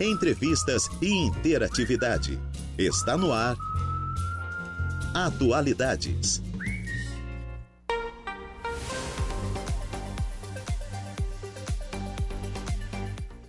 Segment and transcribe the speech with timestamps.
[0.00, 2.38] entrevistas e interatividade.
[2.76, 3.56] Está no ar.
[5.14, 6.40] Atualidades.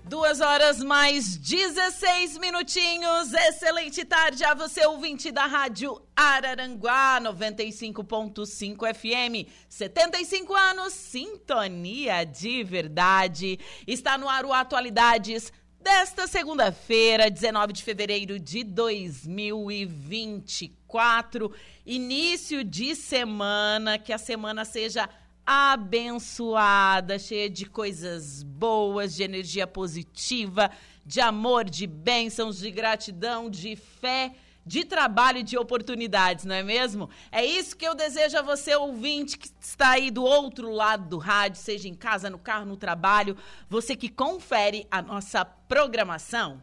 [0.06, 3.34] Duas horas mais 16 minutinhos.
[3.34, 9.50] Excelente tarde a você, ouvinte da Rádio Araranguá 95.5 FM.
[9.70, 13.60] 75 anos, sintonia de verdade.
[13.88, 21.52] Está no ar o Atualidades desta segunda-feira, 19 de fevereiro de 2024.
[21.86, 25.08] Início de semana, que a semana seja
[25.46, 30.70] abençoada, cheia de coisas boas, de energia positiva,
[31.06, 34.36] de amor, de bênçãos, de gratidão, de fé,
[34.70, 37.10] de trabalho e de oportunidades, não é mesmo?
[37.32, 41.18] É isso que eu desejo a você, ouvinte, que está aí do outro lado do
[41.18, 43.36] rádio, seja em casa, no carro, no trabalho,
[43.68, 46.62] você que confere a nossa programação.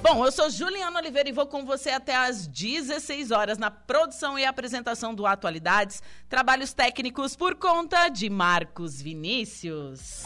[0.00, 4.38] Bom, eu sou Juliana Oliveira e vou com você até às 16 horas na produção
[4.38, 10.22] e apresentação do Atualidades, trabalhos técnicos por conta de Marcos Vinícius.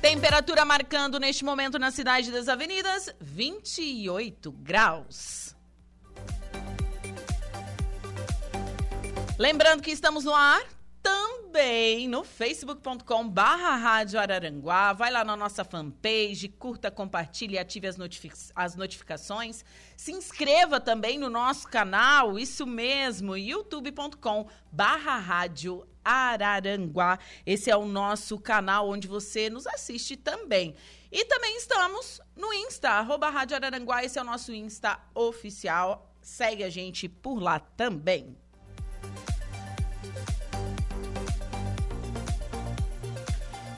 [0.00, 5.54] Temperatura marcando neste momento na cidade das avenidas 28 graus.
[9.38, 10.62] Lembrando que estamos no ar
[11.02, 14.94] também no facebook.com barra Rádio Araranguá.
[14.94, 19.62] Vai lá na nossa fanpage, curta, compartilhe, ative as, notific as notificações.
[19.98, 27.18] Se inscreva também no nosso canal, isso mesmo, youtube.com barra Rádio Araranguá.
[27.44, 30.74] Esse é o nosso canal onde você nos assiste também.
[31.10, 34.04] E também estamos no Insta, arroba Rádio Araranguá.
[34.04, 36.14] Esse é o nosso Insta oficial.
[36.20, 38.36] Segue a gente por lá também.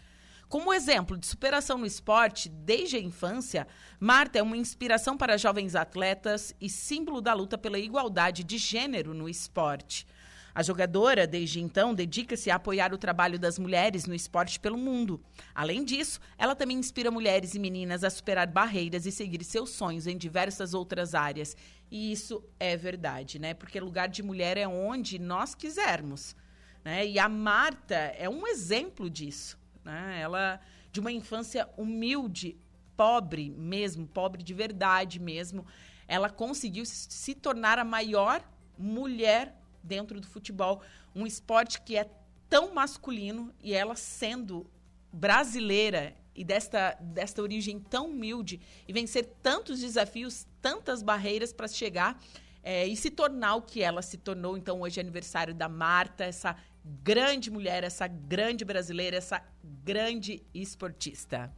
[0.52, 3.66] Como exemplo de superação no esporte desde a infância,
[3.98, 9.14] Marta é uma inspiração para jovens atletas e símbolo da luta pela igualdade de gênero
[9.14, 10.06] no esporte.
[10.54, 15.24] A jogadora, desde então, dedica-se a apoiar o trabalho das mulheres no esporte pelo mundo.
[15.56, 20.06] Além disso, ela também inspira mulheres e meninas a superar barreiras e seguir seus sonhos
[20.06, 21.56] em diversas outras áreas.
[21.90, 23.54] E isso é verdade, né?
[23.54, 26.36] Porque lugar de mulher é onde nós quisermos.
[26.84, 27.08] Né?
[27.08, 29.61] E a Marta é um exemplo disso.
[29.84, 30.20] Né?
[30.20, 30.60] Ela,
[30.92, 32.58] de uma infância humilde,
[32.96, 35.66] pobre mesmo, pobre de verdade mesmo,
[36.08, 38.44] ela conseguiu se tornar a maior
[38.78, 40.82] mulher dentro do futebol,
[41.16, 42.10] um esporte que é
[42.50, 44.70] tão masculino e ela sendo
[45.12, 52.20] brasileira e desta, desta origem tão humilde e vencer tantos desafios, tantas barreiras para chegar
[52.64, 54.58] é, e se tornar o que ela se tornou.
[54.58, 61.52] Então, hoje é aniversário da Marta, essa grande mulher, essa grande brasileira, essa grande esportista.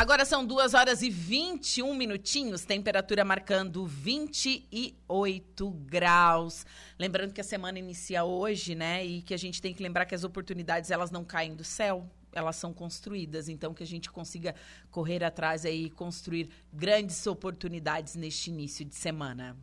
[0.00, 6.64] Agora são 2 horas e 21 minutinhos, temperatura marcando 28 graus.
[6.98, 9.04] Lembrando que a semana inicia hoje, né?
[9.04, 12.10] E que a gente tem que lembrar que as oportunidades elas não caem do céu
[12.32, 14.54] elas são construídas, então que a gente consiga
[14.90, 19.56] correr atrás aí e construir grandes oportunidades neste início de semana.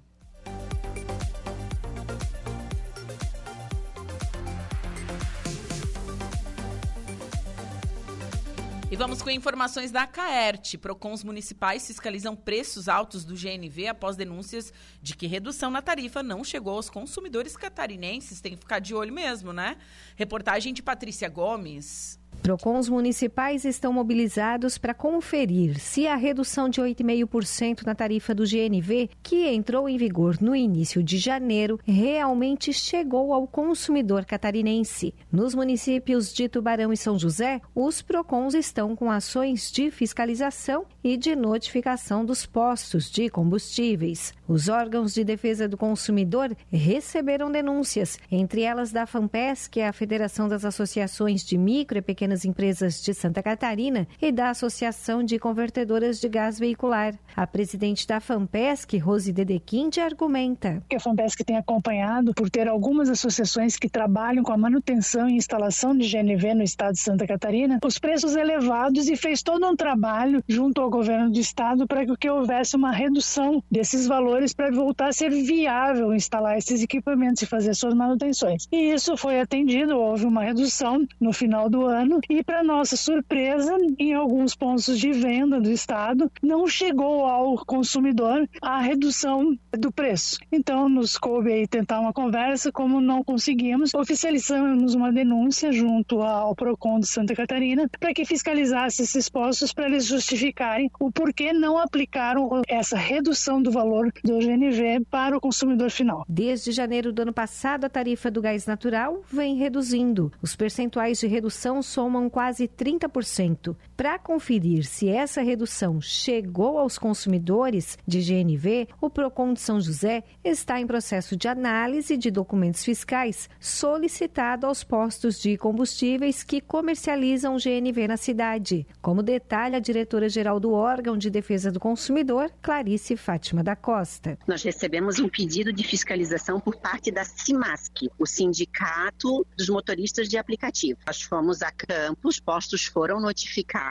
[8.89, 10.77] E vamos com informações da CAERT.
[10.77, 14.71] Procons municipais fiscalizam preços altos do GNV após denúncias
[15.01, 18.39] de que redução na tarifa não chegou aos consumidores catarinenses.
[18.39, 19.75] Tem que ficar de olho mesmo, né?
[20.15, 22.17] Reportagem de Patrícia Gomes.
[22.41, 29.09] Procons municipais estão mobilizados para conferir se a redução de 8,5% na tarifa do GNV,
[29.21, 35.13] que entrou em vigor no início de janeiro, realmente chegou ao consumidor catarinense.
[35.31, 41.17] Nos municípios de Tubarão e São José, os Procons estão com ações de fiscalização e
[41.17, 44.33] de notificação dos postos de combustíveis.
[44.47, 49.93] Os órgãos de defesa do consumidor receberam denúncias, entre elas da FAMPES, que é a
[49.93, 55.39] Federação das Associações de Micro e Pequenas Empresas de Santa Catarina, e da Associação de
[55.39, 57.13] Convertedoras de Gás Veicular.
[57.35, 60.83] A presidente da FAMPESC, Rose Dedequinde, argumenta.
[60.93, 65.95] A FAMPESC tem acompanhado por ter algumas associações que trabalham com a manutenção e instalação
[65.95, 70.43] de GNV no estado de Santa Catarina, os preços elevados e fez todo um trabalho
[70.47, 75.13] junto ao governo do estado para que houvesse uma redução desses valores para voltar a
[75.13, 78.67] ser viável instalar esses equipamentos e fazer suas manutenções.
[78.71, 83.75] E isso foi atendido, houve uma redução no final do ano e, para nossa surpresa,
[83.99, 90.37] em alguns pontos de venda do estado, não chegou ao consumidor a redução do preço.
[90.51, 96.55] Então, nos coube aí tentar uma conversa, como não conseguimos, oficializamos uma denúncia junto ao
[96.55, 101.77] PROCON de Santa Catarina para que fiscalizasse esses postos para eles justificarem o porquê não
[101.77, 106.25] aplicaram essa redução do valor do GNV para o consumidor final.
[106.27, 110.31] Desde janeiro do ano passado, a tarifa do gás natural vem reduzindo.
[110.41, 113.75] Os percentuais de redução somam quase 30%.
[113.97, 120.23] Para conferir se essa redução chegou aos consumidores de GNV, o Procon de São José
[120.43, 127.57] está em processo de análise de documentos fiscais solicitado aos postos de combustíveis que comercializam
[127.57, 133.63] GNV na cidade, como detalha a diretora-geral do órgão de defesa do consumidor, Clarice Fátima
[133.63, 134.37] da Costa.
[134.45, 140.37] Nós recebemos um pedido de fiscalização por parte da CIMASC, o Sindicato dos Motoristas de
[140.37, 140.99] Aplicativo.
[141.07, 143.86] Nós fomos a campo, os postos foram notificados,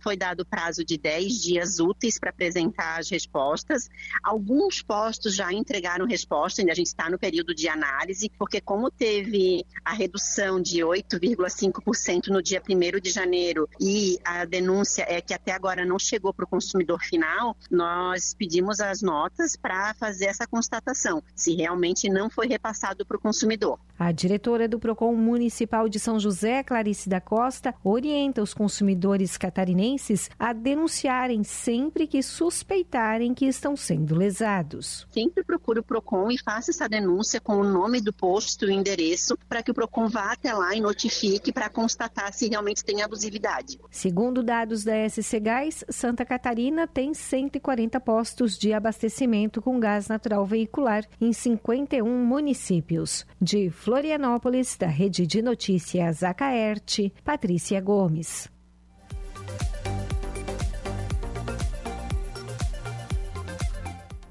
[0.00, 3.88] foi dado prazo de 10 dias úteis para apresentar as respostas.
[4.22, 8.90] Alguns postos já entregaram resposta, ainda a gente está no período de análise, porque como
[8.90, 15.34] teve a redução de 8,5% no dia 1 de janeiro e a denúncia é que
[15.34, 20.46] até agora não chegou para o consumidor final, nós pedimos as notas para fazer essa
[20.46, 23.78] constatação, se realmente não foi repassado para o consumidor.
[23.96, 30.28] A diretora do PROCON Municipal de São José, Clarice da Costa, orienta os consumidores catarinenses
[30.36, 35.06] a denunciarem sempre que suspeitarem que estão sendo lesados.
[35.12, 38.72] Sempre procure o PROCON e faça essa denúncia com o nome do posto e o
[38.72, 43.00] endereço para que o PROCON vá até lá e notifique para constatar se realmente tem
[43.00, 43.78] abusividade.
[43.92, 50.44] Segundo dados da SC Gás, Santa Catarina tem 140 postos de abastecimento com gás natural
[50.44, 53.24] veicular em 51 municípios.
[53.40, 58.48] De Florianópolis, da Rede de Notícias Acaerte, Patrícia Gomes.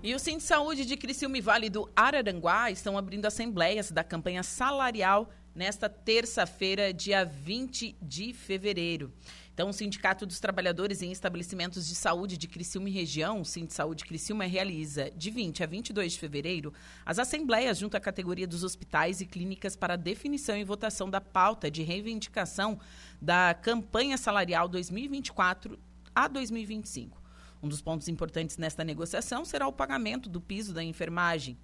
[0.01, 4.03] E o Centro de Saúde de Criciúma e Vale do Araranguá estão abrindo assembleias da
[4.03, 9.13] campanha salarial nesta terça-feira, dia 20 de fevereiro.
[9.53, 13.75] Então, o Sindicato dos Trabalhadores em Estabelecimentos de Saúde de Criciúma e Região, o Sindicato
[13.75, 16.73] Saúde Criciúma, realiza de 20 a 22 de fevereiro
[17.05, 21.69] as assembleias junto à categoria dos hospitais e clínicas para definição e votação da pauta
[21.69, 22.79] de reivindicação
[23.21, 25.77] da campanha salarial 2024
[26.15, 27.21] a 2025.
[27.61, 31.57] Um dos pontos importantes nesta negociação será o pagamento do piso da enfermagem.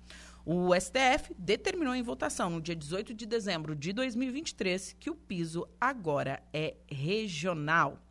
[0.46, 5.68] O STF determinou em votação no dia 18 de dezembro de 2023 que o piso
[5.80, 8.02] agora é regional.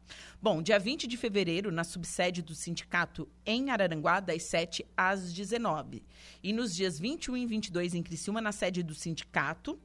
[0.40, 6.02] Bom, dia 20 de fevereiro, na subsede do sindicato em Araranguá, das 7 às 19.
[6.42, 9.78] E nos dias 21 e 22 em Criciúma, na sede do sindicato.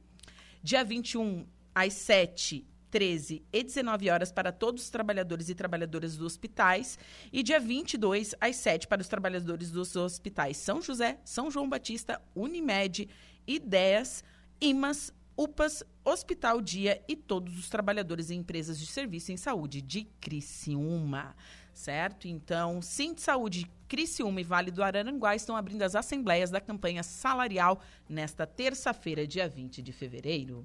[0.62, 6.26] Dia 21 às 7 13 e 19 horas para todos os trabalhadores e trabalhadoras dos
[6.26, 6.96] hospitais
[7.32, 12.22] e dia 22 às 7 para os trabalhadores dos hospitais São José, São João Batista,
[12.36, 13.08] Unimed,
[13.48, 14.22] Ideias,
[14.60, 20.04] IMAS, UPAS, Hospital Dia e todos os trabalhadores em empresas de serviço em saúde de
[20.20, 21.34] Criciúma.
[21.72, 22.28] certo?
[22.28, 27.82] Então, Sim Saúde, Criciúma e Vale do Araranguá estão abrindo as assembleias da campanha salarial
[28.08, 30.64] nesta terça-feira, dia 20 de fevereiro.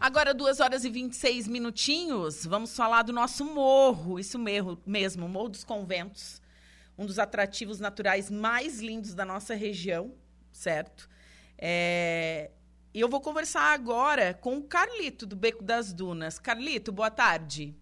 [0.00, 5.62] Agora, 2 horas e 26 minutinhos, vamos falar do nosso morro, isso mesmo, Morro dos
[5.62, 6.40] Conventos,
[6.96, 10.14] um dos atrativos naturais mais lindos da nossa região,
[10.50, 11.06] certo?
[11.58, 12.50] É...
[12.94, 16.38] E eu vou conversar agora com o Carlito, do Beco das Dunas.
[16.38, 17.76] Carlito, boa tarde.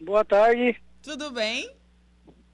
[0.00, 0.82] Boa tarde.
[1.02, 1.76] Tudo bem?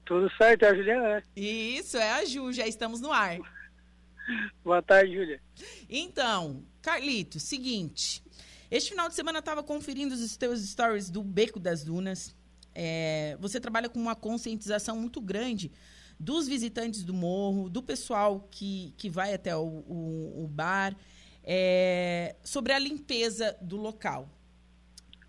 [0.03, 1.23] Tudo certo, é a Juliana, né?
[1.37, 3.39] Isso, é a Ju, já estamos no ar.
[4.61, 5.41] Boa tarde, Júlia.
[5.89, 8.21] Então, Carlito, seguinte.
[8.69, 12.35] Este final de semana eu estava conferindo os teus stories do Beco das Dunas.
[12.75, 15.71] É, você trabalha com uma conscientização muito grande
[16.19, 20.95] dos visitantes do morro, do pessoal que, que vai até o, o, o bar,
[21.43, 24.29] é, sobre a limpeza do local.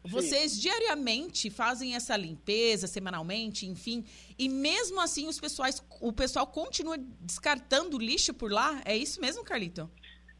[0.02, 0.60] Vocês Sim.
[0.60, 4.04] diariamente fazem essa limpeza, semanalmente, enfim,
[4.38, 8.80] e mesmo assim os pessoais, o pessoal continua descartando lixo por lá?
[8.84, 9.88] É isso mesmo, Carlito?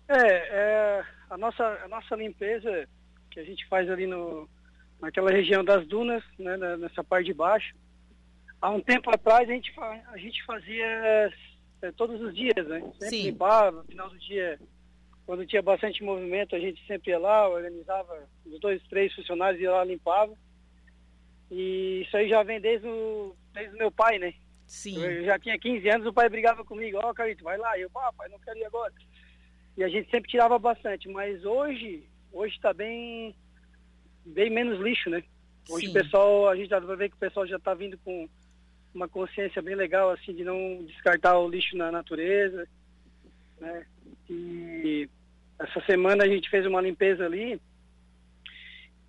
[0.09, 2.89] É, é a, nossa, a nossa limpeza
[3.31, 4.49] que a gente faz ali no,
[5.01, 7.75] naquela região das dunas, né, nessa parte de baixo.
[8.61, 11.33] Há um tempo atrás a gente, a gente fazia
[11.83, 12.81] é, todos os dias, né?
[12.99, 13.23] Sempre Sim.
[13.25, 14.59] limpava, no final do dia
[15.29, 19.71] quando tinha bastante movimento, a gente sempre ia lá, organizava os dois, três funcionários, ia
[19.71, 20.33] lá, limpava.
[21.51, 24.33] E isso aí já vem desde o, desde o meu pai, né?
[24.67, 24.97] Sim.
[25.05, 27.79] Eu já tinha 15 anos, o pai brigava comigo, ó, oh, Carito, vai lá.
[27.79, 28.91] Eu, ah, pai, não quero ir agora.
[29.79, 33.33] E a gente sempre tirava bastante, mas hoje, hoje está bem,
[34.27, 35.23] bem menos lixo, né?
[35.71, 35.93] Hoje Sim.
[35.93, 38.29] o pessoal, a gente já vai ver que o pessoal já está vindo com
[38.93, 42.69] uma consciência bem legal, assim, de não descartar o lixo na natureza,
[43.61, 43.87] né?
[44.29, 45.09] E
[45.61, 47.61] essa semana a gente fez uma limpeza ali.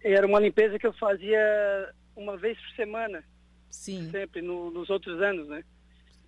[0.04, 3.24] Era uma limpeza que eu fazia uma vez por semana.
[3.72, 4.12] Sim.
[4.12, 5.64] Sempre, no, nos outros anos, né?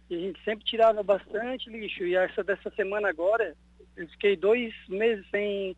[0.09, 2.03] E a gente sempre tirava bastante lixo.
[2.03, 3.55] E essa dessa semana agora,
[3.95, 5.75] eu fiquei dois meses sem,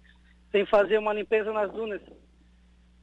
[0.51, 2.01] sem fazer uma limpeza nas dunas.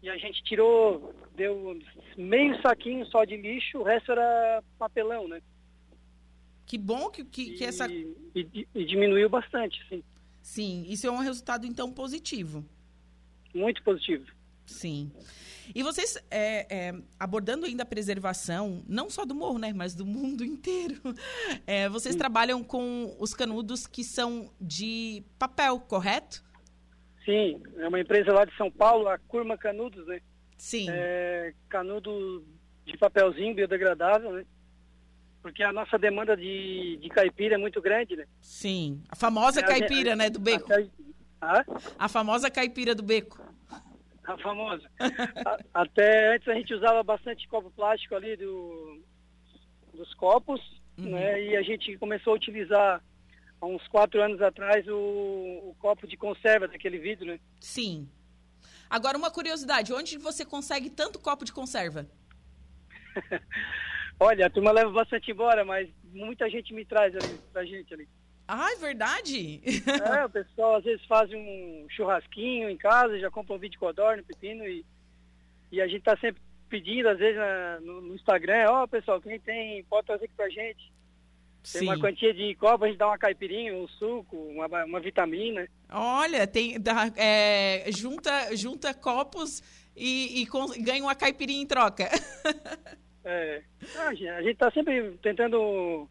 [0.02, 1.78] E a gente tirou, deu
[2.16, 5.42] meio saquinho só de lixo, o resto era papelão, né?
[6.64, 7.90] Que bom que, que, que essa.
[7.90, 10.02] E, e, e diminuiu bastante, sim.
[10.40, 12.64] Sim, isso é um resultado, então, positivo.
[13.54, 14.26] Muito positivo.
[14.70, 15.10] Sim.
[15.74, 20.04] E vocês, é, é, abordando ainda a preservação, não só do morro, né, mas do
[20.04, 21.00] mundo inteiro,
[21.66, 22.18] é, vocês Sim.
[22.18, 26.42] trabalham com os canudos que são de papel, correto?
[27.24, 30.20] Sim, é uma empresa lá de São Paulo, a Curma Canudos, né?
[30.56, 30.86] Sim.
[30.90, 32.44] É, canudo
[32.84, 34.44] de papelzinho biodegradável, né?
[35.42, 38.26] porque a nossa demanda de, de caipira é muito grande, né?
[38.40, 40.68] Sim, a famosa é, caipira, a, né, do beco.
[41.40, 41.64] A,
[41.98, 43.40] a, famosa caipira do beco.
[44.32, 44.88] A famosa.
[45.46, 49.02] a, até antes a gente usava bastante copo plástico ali do,
[49.92, 50.60] dos copos,
[50.98, 51.10] uhum.
[51.10, 51.42] né?
[51.42, 53.02] E a gente começou a utilizar
[53.60, 57.40] há uns quatro anos atrás o, o copo de conserva daquele vidro, né?
[57.60, 58.08] Sim.
[58.88, 62.06] Agora uma curiosidade, onde você consegue tanto copo de conserva?
[64.18, 68.08] Olha, a turma leva bastante embora, mas muita gente me traz ali, pra gente ali.
[68.52, 69.60] Ah, é verdade?
[69.86, 74.24] é, o pessoal às vezes faz um churrasquinho em casa, já compra um vídeo codorna,
[74.24, 74.84] pepino e,
[75.70, 79.20] e a gente tá sempre pedindo, às vezes, na, no, no, Instagram, ó, oh, pessoal,
[79.20, 80.92] quem tem, pode trazer aqui pra gente.
[81.72, 81.86] Tem Sim.
[81.86, 85.68] uma quantia de copo, a gente dá uma caipirinha, um suco, uma, uma vitamina.
[85.88, 89.62] Olha, tem, dá, é, junta, junta copos
[89.94, 92.08] e, e ganha uma caipirinha em troca.
[93.22, 93.62] É,
[93.98, 96.08] a gente está sempre tentando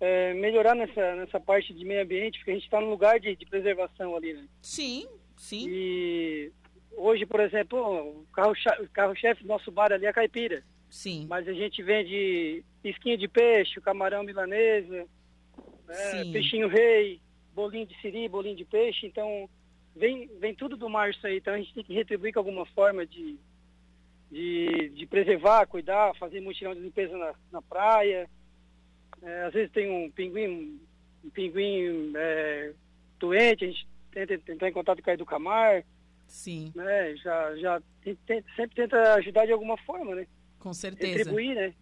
[0.00, 3.34] é, melhorar nessa, nessa parte de meio ambiente, porque a gente está num lugar de,
[3.36, 4.46] de, preservação ali, né?
[4.62, 5.66] Sim, sim.
[5.68, 6.52] E
[6.96, 10.62] hoje, por exemplo, o carro-chefe carro do nosso bar ali é a caipira.
[10.90, 11.26] Sim.
[11.28, 15.06] Mas a gente vende esquinha de peixe, camarão milanesa,
[15.86, 17.20] né, peixinho rei,
[17.54, 19.48] bolinho de siri, bolinho de peixe, então
[19.96, 22.66] vem, vem tudo do mar isso aí, então a gente tem que retribuir com alguma
[22.66, 23.38] forma de
[24.34, 28.28] de, de preservar, cuidar, fazer mutirão de limpeza na, na praia.
[29.24, 30.80] É, às vezes tem um pinguim,
[31.24, 32.72] um pinguim é,
[33.18, 35.84] doente, a gente tenta entrar em contato com a Educamar.
[36.26, 36.72] Sim.
[36.74, 37.16] Né?
[37.16, 38.16] Já, já tem,
[38.56, 40.26] sempre tenta ajudar de alguma forma, né?
[40.58, 41.18] Com certeza.
[41.18, 41.74] Retribuir, né?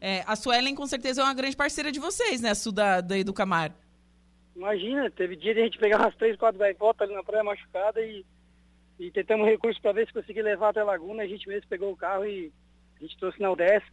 [0.00, 2.50] É, a Suelen com certeza é uma grande parceira de vocês, né?
[2.50, 3.74] A Su da, da Educamar.
[4.56, 8.00] Imagina, teve dia de a gente pegar umas três, quatro gaivotas ali na praia machucada
[8.00, 8.24] e
[9.00, 11.22] e tentamos recursos para ver se conseguia levar até a Laguna.
[11.22, 12.52] A gente mesmo pegou o carro e
[12.98, 13.90] a gente trouxe na UDESC,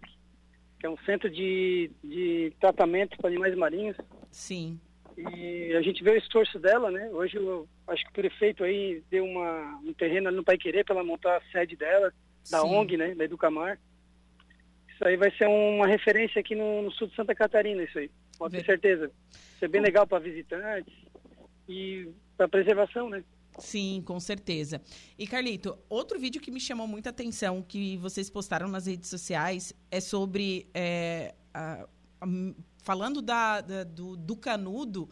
[0.80, 3.98] que é um centro de, de tratamento para animais marinhos.
[4.32, 4.80] Sim.
[5.18, 7.10] E a gente vê o esforço dela, né?
[7.12, 10.86] Hoje eu acho que o prefeito aí deu uma, um terreno ali no Pai Querer
[10.86, 12.14] para ela montar a sede dela,
[12.52, 12.76] da Sim.
[12.76, 13.16] ONG, né?
[13.16, 13.80] Da Educamar.
[14.94, 18.12] Isso aí vai ser uma referência aqui no, no sul de Santa Catarina, isso aí.
[18.38, 19.08] Pode ter certeza.
[19.08, 20.94] Vai ser bem legal para visitantes
[21.68, 23.24] e para preservação, né?
[23.58, 24.82] Sim, com certeza.
[25.18, 29.74] E Carlito, outro vídeo que me chamou muita atenção que vocês postaram nas redes sociais
[29.90, 31.88] é sobre é, a,
[32.22, 32.28] a,
[32.84, 35.10] falando da, da do, do, canudo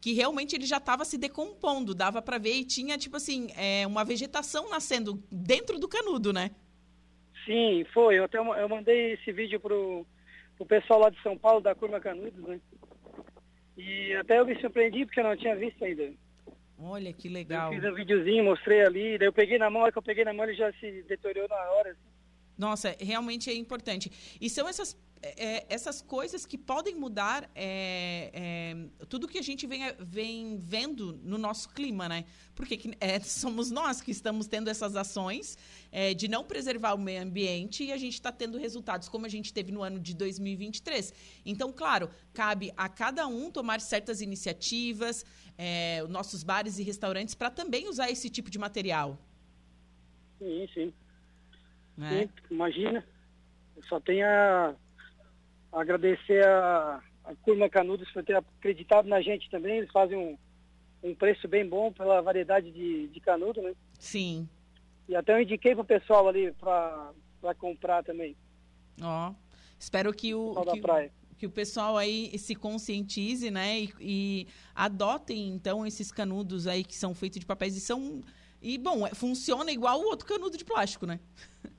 [0.00, 3.84] que realmente ele já estava se decompondo, dava para ver e tinha tipo assim é,
[3.86, 6.52] uma vegetação nascendo dentro do canudo, né?
[7.44, 8.18] Sim, foi.
[8.18, 10.06] Eu até eu mandei esse vídeo pro,
[10.56, 12.60] pro pessoal lá de São Paulo da Curva Canudos, né?
[13.76, 16.12] E até eu me surpreendi porque eu não tinha visto ainda.
[16.80, 17.72] Olha que legal.
[17.72, 20.24] Eu fiz um videozinho, mostrei ali, daí eu peguei na mão, a que eu peguei
[20.24, 21.90] na mão ele já se deteriorou na hora.
[21.90, 22.17] Assim.
[22.58, 24.10] Nossa, realmente é importante.
[24.40, 29.42] E são essas é, é, essas coisas que podem mudar é, é, tudo que a
[29.42, 32.24] gente vem, vem vendo no nosso clima, né?
[32.54, 35.58] Porque é, somos nós que estamos tendo essas ações
[35.90, 39.28] é, de não preservar o meio ambiente e a gente está tendo resultados como a
[39.28, 41.12] gente teve no ano de 2023.
[41.44, 45.24] Então, claro, cabe a cada um tomar certas iniciativas,
[46.08, 49.18] nossos bares e restaurantes, para também usar esse tipo de material.
[50.38, 50.92] Sim, sim.
[51.98, 53.04] Sim, imagina.
[53.88, 54.74] Só tem a
[55.72, 59.78] agradecer a, a Curma Canudos por ter acreditado na gente também.
[59.78, 60.38] Eles fazem um,
[61.02, 63.74] um preço bem bom pela variedade de, de canudo, né?
[63.98, 64.48] Sim.
[65.08, 68.36] E até eu indiquei pro pessoal ali para comprar também.
[69.00, 69.32] Ó,
[69.78, 73.80] espero que o, que, que, o pessoal aí se conscientize, né?
[73.80, 78.20] E, e, adotem, então, esses canudos aí que são feitos de papéis e são...
[78.60, 81.20] E, bom, é, funciona igual o outro canudo de plástico, né?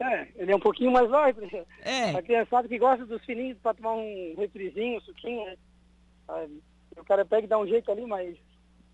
[0.00, 1.40] É, ele é um pouquinho mais largo.
[1.40, 1.64] Né?
[1.82, 2.10] É.
[2.10, 5.56] A criançada que gosta dos fininhos para tomar um refrizinho, um suquinho, né?
[6.96, 8.36] O cara pega e dá um jeito ali, mas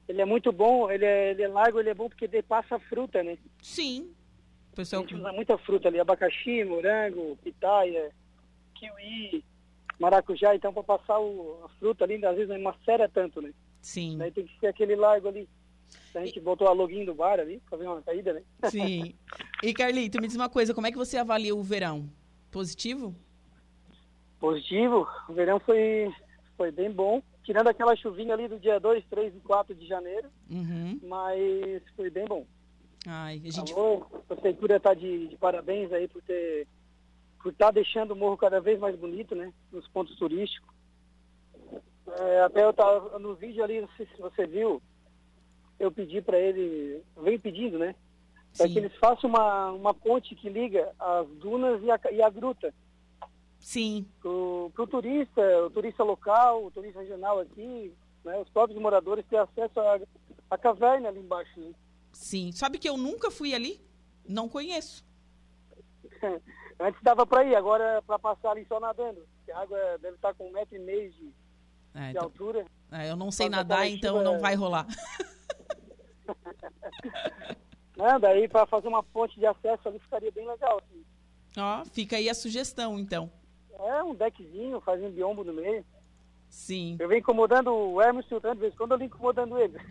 [0.08, 2.78] ele é muito bom, ele é, ele é largo, ele é bom porque ele passa
[2.80, 3.38] fruta, né?
[3.62, 4.12] Sim.
[4.72, 5.02] O pessoal...
[5.02, 8.10] A gente usa muita fruta ali, abacaxi, morango, pitaia,
[8.74, 9.44] kiwi,
[9.98, 13.52] maracujá, então para passar o, a fruta ali, às vezes não macera tanto, né?
[13.80, 14.18] Sim.
[14.18, 15.48] Daí tem que ser aquele largo ali.
[16.14, 18.42] A gente botou a login do bar ali, pra ver uma caída, né?
[18.70, 19.14] Sim.
[19.62, 22.08] E Carlito, me diz uma coisa, como é que você avalia o verão?
[22.50, 23.14] Positivo?
[24.38, 25.06] Positivo.
[25.28, 26.10] O verão foi,
[26.56, 27.22] foi bem bom.
[27.44, 30.30] Tirando aquela chuvinha ali do dia 2, 3 e 4 de janeiro.
[30.50, 30.98] Uhum.
[31.02, 32.46] Mas foi bem bom.
[33.06, 33.72] Ai, a gente...
[33.74, 36.66] Alô, a prefeitura está de, de, parabéns aí por ter
[37.42, 39.52] por estar tá deixando o morro cada vez mais bonito, né?
[39.72, 40.68] Nos pontos turísticos.
[42.18, 44.82] É, até eu tava no vídeo ali, não sei se você viu,
[45.80, 47.94] eu pedi para ele, venho pedindo, né?
[48.56, 52.28] Para que eles façam uma, uma ponte que liga as dunas e a, e a
[52.28, 52.74] gruta.
[53.58, 54.06] Sim.
[54.20, 58.38] Para o turista, o turista local, o turista regional aqui, né?
[58.38, 60.00] Os próprios moradores ter acesso à,
[60.50, 61.58] à caverna ali embaixo.
[61.58, 61.72] Né?
[62.12, 62.52] Sim.
[62.52, 63.80] Sabe que eu nunca fui ali?
[64.28, 65.02] Não conheço.
[66.78, 69.26] Antes dava para ir, agora para passar ali só nadando.
[69.54, 71.32] A água deve estar com um metro e meio de,
[71.94, 72.66] é, de então, altura.
[72.92, 74.86] É, eu não sei nadar, então não vai rolar.
[77.96, 78.18] né?
[78.20, 80.78] Daí para fazer uma ponte de acesso ali ficaria bem legal.
[80.78, 81.04] Assim.
[81.56, 83.30] Ó, fica aí a sugestão, então.
[83.78, 85.84] É, um deckzinho, fazer um biombo no meio.
[86.48, 86.96] Sim.
[86.98, 89.78] Eu venho incomodando o Hermes Sultan, de vez em quando eu venho incomodando ele.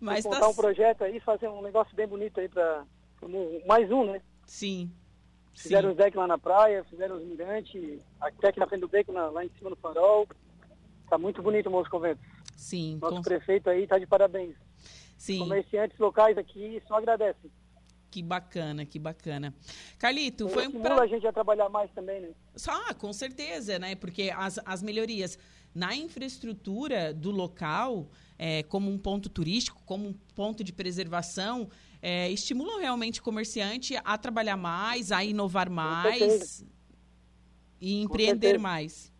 [0.00, 0.50] Mas Vou montar tá...
[0.50, 2.84] um projeto aí, fazer um negócio bem bonito aí para
[3.66, 4.20] mais um, né?
[4.44, 4.90] Sim.
[5.54, 5.92] Fizeram Sim.
[5.92, 9.44] os decks lá na praia, fizeram os mirantes, aqui na frente do beco, na, lá
[9.44, 10.26] em cima no farol.
[11.08, 12.20] Tá muito bonito o Moço Convento.
[12.62, 12.98] Sim.
[13.02, 13.22] Nosso com...
[13.22, 14.54] prefeito aí está de parabéns.
[15.18, 15.40] Sim.
[15.40, 17.50] Comerciantes locais aqui só agradecem.
[18.08, 19.52] Que bacana, que bacana.
[19.98, 21.00] Carlito, foi um pra...
[21.00, 22.28] a gente a trabalhar mais também, né?
[22.68, 23.96] Ah, com certeza, né?
[23.96, 25.36] Porque as, as melhorias
[25.74, 31.68] na infraestrutura do local, é, como um ponto turístico, como um ponto de preservação,
[32.00, 36.64] é, estimulam realmente o comerciante a trabalhar mais, a inovar mais
[37.80, 39.11] e empreender mais.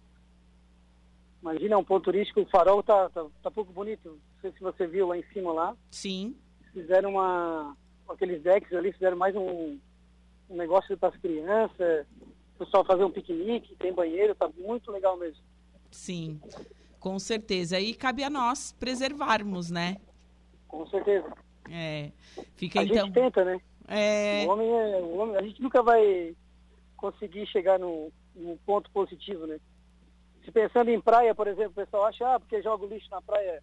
[1.43, 4.11] Imagina, um ponto turístico, o farol tá, tá, tá pouco bonito.
[4.11, 5.77] Não sei se você viu lá em cima lá.
[5.91, 6.37] Sim.
[6.73, 7.77] Fizeram uma.
[8.09, 9.77] aqueles decks ali, fizeram mais um,
[10.49, 12.07] um negócio para as crianças.
[12.55, 15.43] O pessoal fazer um piquenique, tem banheiro, tá muito legal mesmo.
[15.91, 16.41] Sim,
[17.01, 17.81] com certeza.
[17.81, 19.97] E cabe a nós preservarmos, né?
[20.69, 21.31] Com certeza.
[21.69, 22.13] É.
[22.55, 23.07] Fica a então.
[23.07, 23.61] gente tenta, né?
[23.89, 24.47] É...
[24.47, 24.97] O homem é.
[24.99, 26.37] O homem, a gente nunca vai
[26.97, 28.13] conseguir chegar no
[28.65, 29.59] ponto positivo, né?
[30.45, 33.23] Se pensando em praia, por exemplo, o pessoal acha, ah, porque joga o lixo na
[33.23, 33.63] praia.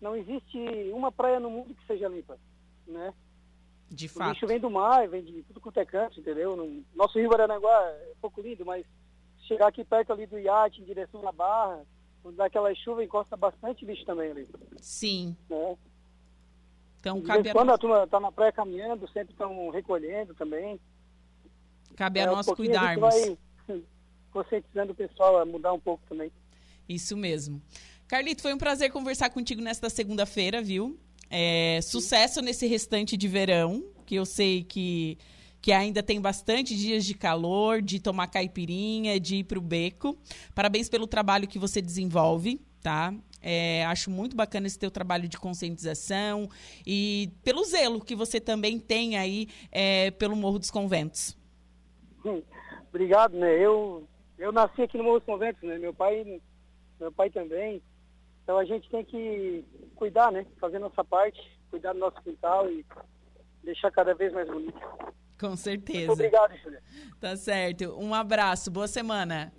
[0.00, 0.58] Não existe
[0.92, 2.38] uma praia no mundo que seja limpa,
[2.86, 3.14] né?
[3.90, 4.28] De o fato.
[4.28, 6.56] O lixo vem do mar, vem de tudo quanto é canto, entendeu?
[6.56, 8.84] No, nosso rio Aranaguá é um pouco lindo, mas
[9.42, 11.84] chegar aqui perto ali do iate, em direção à barra,
[12.22, 14.48] quando dá aquela chuva, encosta bastante lixo também ali.
[14.78, 15.36] Sim.
[15.48, 15.76] Né?
[17.00, 20.80] Então, cabe quando a turma está na praia caminhando, sempre estão recolhendo também.
[21.94, 23.04] Cabe a é, nós cuidarmos.
[23.04, 23.38] A vai
[24.36, 26.30] conscientizando o pessoal a mudar um pouco também.
[26.86, 27.62] Isso mesmo.
[28.06, 30.98] Carlito, foi um prazer conversar contigo nesta segunda-feira, viu?
[31.30, 35.16] É, sucesso nesse restante de verão, que eu sei que,
[35.62, 40.16] que ainda tem bastante dias de calor, de tomar caipirinha, de ir para o beco.
[40.54, 43.14] Parabéns pelo trabalho que você desenvolve, tá?
[43.42, 46.48] É, acho muito bacana esse teu trabalho de conscientização
[46.86, 51.36] e pelo zelo que você também tem aí é, pelo Morro dos Conventos.
[52.88, 53.58] Obrigado, né?
[53.58, 55.78] Eu, eu nasci aqui no Morro dos Conventos, né?
[55.78, 56.40] Meu pai,
[57.00, 57.82] meu pai também.
[58.42, 59.64] Então a gente tem que
[59.96, 60.46] cuidar, né?
[60.60, 62.84] Fazer nossa parte, cuidar do nosso quintal e
[63.62, 64.78] deixar cada vez mais bonito.
[65.38, 66.06] Com certeza.
[66.06, 66.82] Muito obrigado, Julia.
[67.20, 67.96] Tá certo.
[67.98, 68.70] Um abraço.
[68.70, 69.52] Boa semana.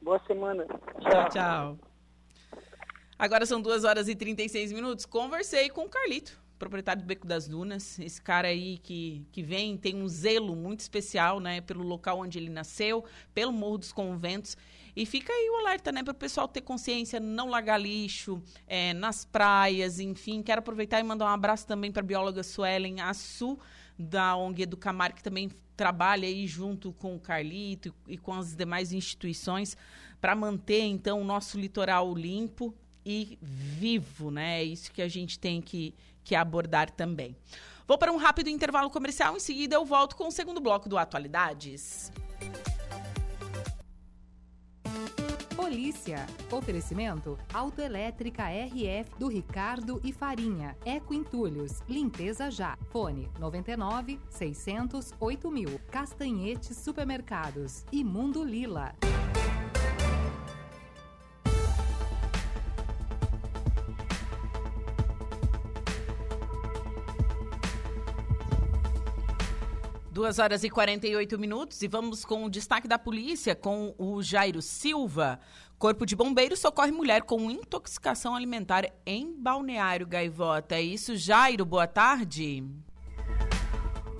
[0.00, 0.66] Boa semana.
[1.00, 1.78] Tchau, tchau.
[3.18, 5.06] Agora são 2 horas e 36 minutos.
[5.06, 7.98] Conversei com o Carlito, proprietário do Beco das Dunas.
[7.98, 11.60] Esse cara aí que, que vem, tem um zelo muito especial, né?
[11.60, 14.56] Pelo local onde ele nasceu, pelo Morro dos Conventos.
[14.94, 16.04] E fica aí o alerta, né?
[16.04, 20.40] Para o pessoal ter consciência, não largar lixo é, nas praias, enfim.
[20.40, 23.58] Quero aproveitar e mandar um abraço também para a bióloga Suelen Assu,
[23.98, 28.92] da ONG Educamar, que também trabalha aí junto com o Carlito e, com as demais
[28.92, 29.76] instituições
[30.20, 32.72] para manter, então, o nosso litoral limpo
[33.04, 34.60] e vivo, né?
[34.60, 37.36] É isso que a gente tem que, que abordar também.
[37.86, 40.96] Vou para um rápido intervalo comercial, em seguida eu volto com o segundo bloco do
[40.96, 42.12] Atualidades.
[45.72, 46.26] Polícia.
[46.50, 50.76] Oferecimento Autoelétrica RF do Ricardo e Farinha.
[50.84, 51.82] Eco Entulhos.
[51.88, 52.76] Limpeza já.
[52.90, 55.80] Fone 99 600 8000.
[55.90, 57.84] Castanhetes Supermercados.
[57.90, 58.94] E Mundo Lila.
[70.12, 74.60] Duas horas e 48 minutos e vamos com o destaque da polícia com o Jairo
[74.60, 75.40] Silva.
[75.78, 80.74] Corpo de Bombeiros socorre mulher com intoxicação alimentar em Balneário Gaivota.
[80.74, 81.64] É isso, Jairo.
[81.64, 82.62] Boa tarde.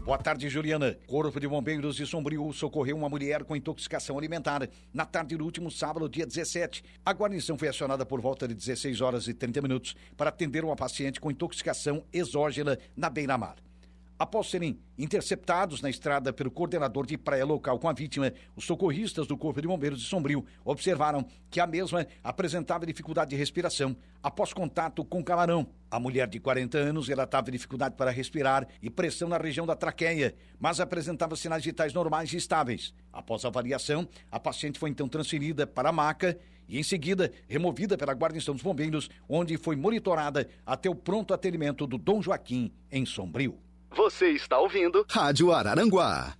[0.03, 0.97] Boa tarde, Juliana.
[1.07, 5.71] Corpo de Bombeiros de Sombrio socorreu uma mulher com intoxicação alimentar na tarde do último
[5.71, 6.83] sábado, dia 17.
[7.05, 10.75] A guarnição foi acionada por volta de 16 horas e 30 minutos para atender uma
[10.75, 13.57] paciente com intoxicação exógena na beira-mar.
[14.23, 19.27] Após serem interceptados na estrada pelo coordenador de praia local com a vítima, os socorristas
[19.27, 24.53] do Corpo de Bombeiros de Sombrio observaram que a mesma apresentava dificuldade de respiração após
[24.53, 25.67] contato com o camarão.
[25.91, 30.37] A mulher de 40 anos relatava dificuldade para respirar e pressão na região da traqueia,
[30.57, 32.95] mas apresentava sinais vitais normais e estáveis.
[33.13, 37.99] Após a avaliação, a paciente foi então transferida para a maca e, em seguida, removida
[37.99, 43.05] pela guarnição dos bombeiros, onde foi monitorada até o pronto atendimento do Dom Joaquim, em
[43.05, 43.59] Sombrio.
[43.95, 46.35] Você está ouvindo Rádio Araranguá.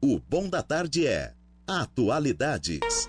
[0.00, 1.34] O bom da tarde é
[1.66, 3.08] Atualidades.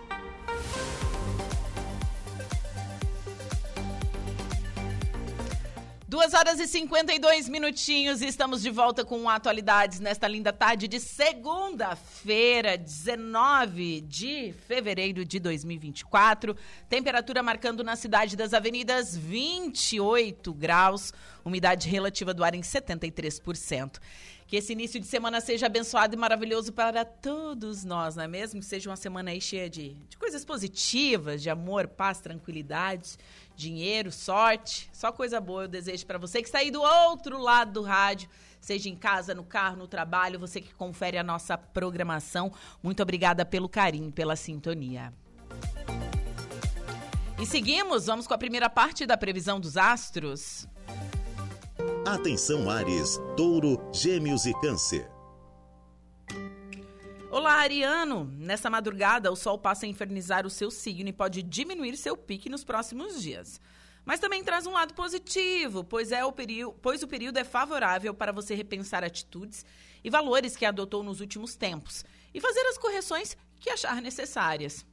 [6.14, 11.00] Duas horas e 52 minutinhos e estamos de volta com atualidades nesta linda tarde de
[11.00, 16.56] segunda-feira, 19 de fevereiro de 2024.
[16.88, 21.12] Temperatura marcando na cidade das avenidas 28 graus,
[21.44, 24.00] umidade relativa do ar em 73%.
[24.46, 28.60] Que esse início de semana seja abençoado e maravilhoso para todos nós, não é mesmo?
[28.60, 33.18] Que seja uma semana aí cheia de, de coisas positivas, de amor, paz, tranquilidade
[33.56, 37.74] dinheiro, sorte, só coisa boa eu desejo para você que está aí do outro lado
[37.74, 42.52] do rádio, seja em casa, no carro, no trabalho, você que confere a nossa programação.
[42.82, 45.14] Muito obrigada pelo carinho, pela sintonia.
[47.40, 50.68] E seguimos, vamos com a primeira parte da previsão dos astros.
[52.06, 55.13] Atenção Ares, Touro, Gêmeos e Câncer.
[57.54, 58.26] Ariano!
[58.26, 62.50] Nessa madrugada, o Sol passa a infernizar o seu signo e pode diminuir seu pique
[62.50, 63.62] nos próximos dias.
[64.04, 68.12] Mas também traz um lado positivo, pois, é o período, pois o período é favorável
[68.12, 69.64] para você repensar atitudes
[70.04, 74.84] e valores que adotou nos últimos tempos e fazer as correções que achar necessárias.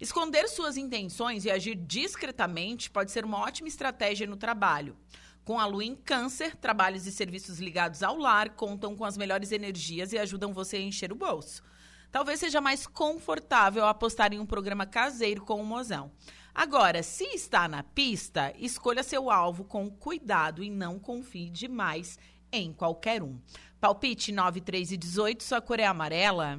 [0.00, 4.96] Esconder suas intenções e agir discretamente pode ser uma ótima estratégia no trabalho.
[5.44, 9.52] Com a lua em câncer, trabalhos e serviços ligados ao lar contam com as melhores
[9.52, 11.62] energias e ajudam você a encher o bolso
[12.10, 16.10] talvez seja mais confortável apostar em um programa caseiro com o mozão.
[16.54, 22.18] Agora, se está na pista, escolha seu alvo com cuidado e não confie demais
[22.50, 23.38] em qualquer um.
[23.80, 26.58] Palpite 9, 3 e 18, sua cor é amarela.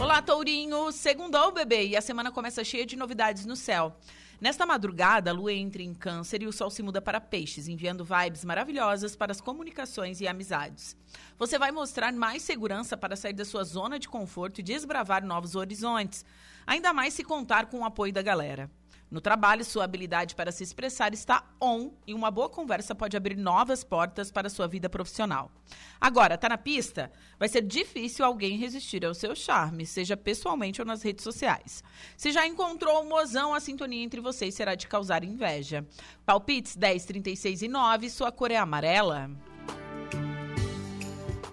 [0.00, 0.90] Olá, Tourinho!
[0.92, 3.94] Segundou, bebê, e a semana começa cheia de novidades no céu.
[4.40, 8.04] Nesta madrugada, a lua entra em câncer e o sol se muda para peixes, enviando
[8.04, 10.96] vibes maravilhosas para as comunicações e amizades.
[11.36, 15.56] Você vai mostrar mais segurança para sair da sua zona de conforto e desbravar novos
[15.56, 16.24] horizontes,
[16.64, 18.70] ainda mais se contar com o apoio da galera.
[19.10, 23.36] No trabalho, sua habilidade para se expressar está on e uma boa conversa pode abrir
[23.36, 25.50] novas portas para sua vida profissional.
[25.98, 27.10] Agora, tá na pista?
[27.38, 31.82] Vai ser difícil alguém resistir ao seu charme, seja pessoalmente ou nas redes sociais.
[32.18, 35.86] Se já encontrou o mozão, a sintonia entre vocês será de causar inveja.
[36.26, 39.30] Palpites 10, 36 e 9, sua cor é amarela.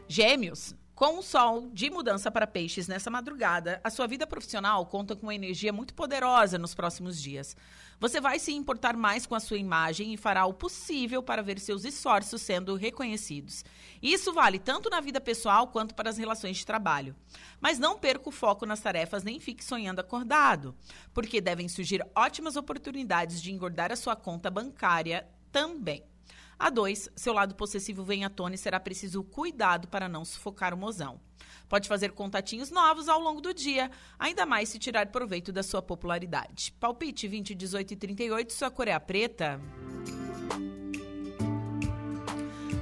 [0.10, 0.76] Gêmeos.
[0.95, 5.23] Com o sol de mudança para peixes nessa madrugada, a sua vida profissional conta com
[5.25, 7.53] uma energia muito poderosa nos próximos dias.
[7.99, 11.60] Você vai se importar mais com a sua imagem e fará o possível para ver
[11.60, 13.65] seus esforços sendo reconhecidos.
[14.01, 17.13] Isso vale tanto na vida pessoal quanto para as relações de trabalho.
[17.60, 20.73] Mas não perca o foco nas tarefas nem fique sonhando acordado,
[21.13, 26.05] porque devem surgir ótimas oportunidades de engordar a sua conta bancária também.
[26.58, 30.74] A dois, seu lado possessivo vem à tona e será preciso cuidado para não sufocar
[30.74, 31.20] o mozão.
[31.68, 35.82] Pode fazer contatinhos novos ao longo do dia, ainda mais se tirar proveito da sua
[35.82, 36.74] popularidade.
[36.80, 39.60] Palpite 20, 18 e 38, sua cor é a preta.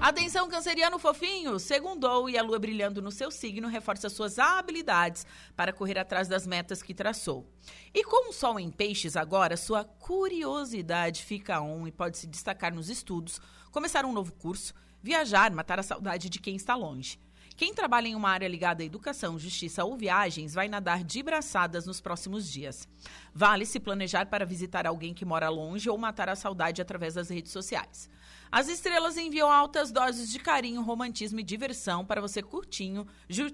[0.04, 1.58] Atenção, canceriano fofinho!
[1.58, 6.46] Segundou e a lua brilhando no seu signo reforça suas habilidades para correr atrás das
[6.46, 7.48] metas que traçou.
[7.94, 12.74] E com o sol em peixes agora, sua curiosidade fica on e pode se destacar
[12.74, 13.40] nos estudos,
[13.74, 17.20] começar um novo curso, viajar, matar a saudade de quem está longe.
[17.58, 21.88] Quem trabalha em uma área ligada à educação, justiça ou viagens vai nadar de braçadas
[21.88, 22.88] nos próximos dias.
[23.34, 27.30] Vale se planejar para visitar alguém que mora longe ou matar a saudade através das
[27.30, 28.10] redes sociais.
[28.52, 33.50] As estrelas enviam altas doses de carinho, romantismo e diversão para você curtinho, ju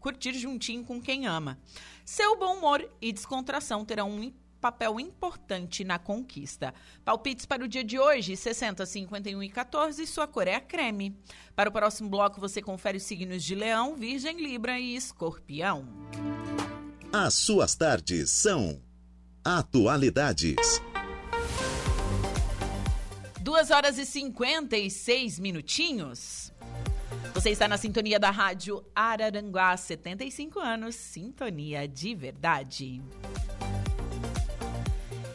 [0.00, 1.58] curtir juntinho com quem ama.
[2.06, 6.74] Seu bom humor e descontração terão um papel importante na conquista.
[7.04, 10.06] Palpites para o dia de hoje: 60, 51 e 14.
[10.06, 11.16] Sua cor é a creme.
[11.54, 15.86] Para o próximo bloco, você confere os signos de Leão, Virgem, Libra e Escorpião.
[17.12, 18.80] As suas tardes são
[19.44, 20.82] Atualidades.
[23.40, 26.52] 2 horas e 56 minutinhos.
[27.32, 33.00] Você está na sintonia da Rádio Araranguá, 75 anos, sintonia de verdade.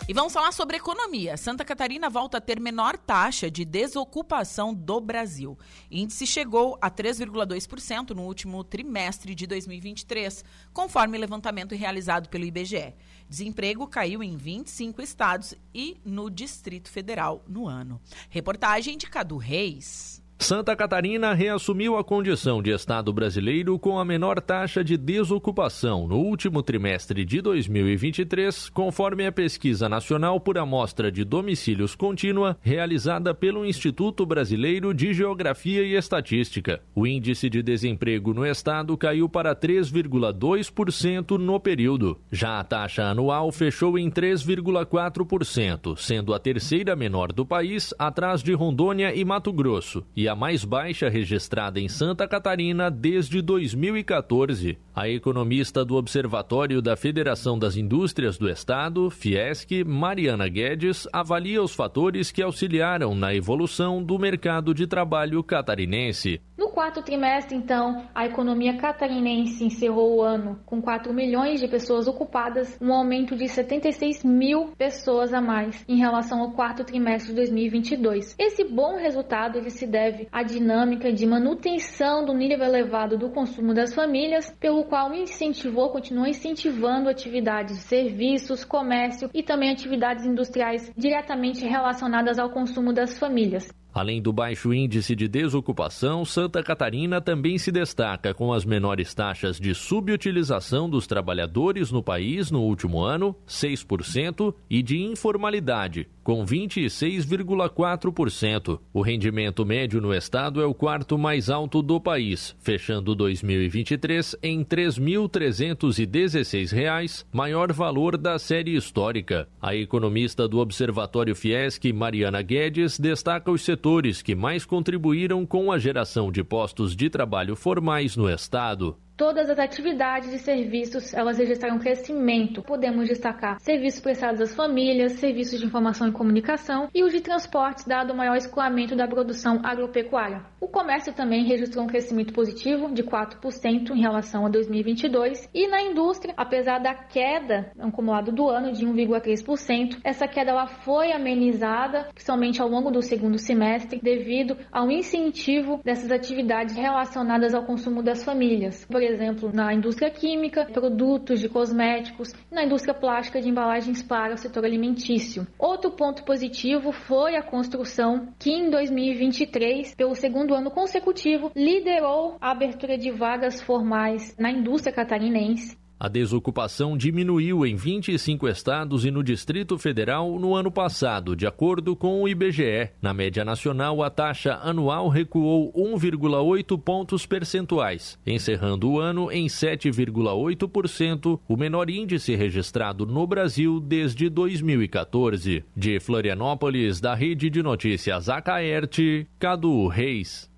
[0.06, 1.38] E vamos falar sobre economia.
[1.38, 5.58] Santa Catarina volta a ter menor taxa de desocupação do Brasil.
[5.90, 12.94] Índice chegou a 3,2% no último trimestre de 2023, conforme levantamento realizado pelo IBGE.
[13.30, 18.02] Desemprego caiu em 25 estados e no Distrito Federal no ano.
[18.30, 20.23] Reportagem de Cadu Reis.
[20.44, 26.18] Santa Catarina reassumiu a condição de Estado brasileiro com a menor taxa de desocupação no
[26.18, 33.66] último trimestre de 2023, conforme a pesquisa nacional por amostra de domicílios contínua realizada pelo
[33.66, 36.82] Instituto Brasileiro de Geografia e Estatística.
[36.94, 42.20] O índice de desemprego no estado caiu para 3,2% no período.
[42.30, 48.52] Já a taxa anual fechou em 3,4%, sendo a terceira menor do país, atrás de
[48.52, 54.80] Rondônia e Mato Grosso, e a a mais baixa registrada em Santa Catarina desde 2014.
[54.96, 61.76] A economista do Observatório da Federação das Indústrias do Estado, Fiesc, Mariana Guedes, avalia os
[61.76, 66.42] fatores que auxiliaram na evolução do mercado de trabalho catarinense.
[66.56, 72.08] No quarto trimestre, então, a economia catarinense encerrou o ano com 4 milhões de pessoas
[72.08, 77.38] ocupadas, um aumento de 76 mil pessoas a mais em relação ao quarto trimestre de
[77.38, 78.36] 2022.
[78.38, 83.74] Esse bom resultado ele se deve à dinâmica de manutenção do nível elevado do consumo
[83.74, 90.92] das famílias, pelo qual incentivou, continua incentivando atividades de serviços, comércio e também atividades industriais
[90.96, 93.68] diretamente relacionadas ao consumo das famílias.
[93.94, 99.60] Além do baixo índice de desocupação, Santa Catarina também se destaca com as menores taxas
[99.60, 108.80] de subutilização dos trabalhadores no país no último ano, 6%, e de informalidade, com 26,4%.
[108.92, 114.58] O rendimento médio no estado é o quarto mais alto do país, fechando 2023 em
[114.60, 119.48] R$ 3.316, maior valor da série histórica.
[119.62, 123.83] A economista do Observatório Fiesc, Mariana Guedes, destaca os setores
[124.22, 128.98] que mais contribuíram com a geração de postos de trabalho formais no estado.
[129.16, 132.64] Todas as atividades e serviços, elas registraram crescimento.
[132.64, 137.86] Podemos destacar serviços prestados às famílias, serviços de informação e comunicação e os de transportes,
[137.86, 140.44] dado o maior escoamento da produção agropecuária.
[140.60, 145.80] O comércio também registrou um crescimento positivo de 4% em relação a 2022 e na
[145.80, 152.60] indústria, apesar da queda acumulada do ano de 1,3%, essa queda ela foi amenizada, principalmente
[152.60, 158.86] ao longo do segundo semestre, devido ao incentivo dessas atividades relacionadas ao consumo das famílias.
[158.86, 164.38] Por exemplo, na indústria química, produtos de cosméticos, na indústria plástica de embalagens para o
[164.38, 165.48] setor alimentício.
[165.58, 172.52] Outro ponto positivo foi a construção, que em 2023, pelo segundo ano consecutivo, liderou a
[172.52, 179.24] abertura de vagas formais na indústria catarinense a desocupação diminuiu em 25 estados e no
[179.24, 182.90] Distrito Federal no ano passado, de acordo com o IBGE.
[183.02, 191.40] Na média nacional, a taxa anual recuou 1,8 pontos percentuais, encerrando o ano em 7,8%,
[191.48, 195.64] o menor índice registrado no Brasil desde 2014.
[195.74, 200.52] De Florianópolis, da Rede de Notícias Acaerte, Cadu Reis.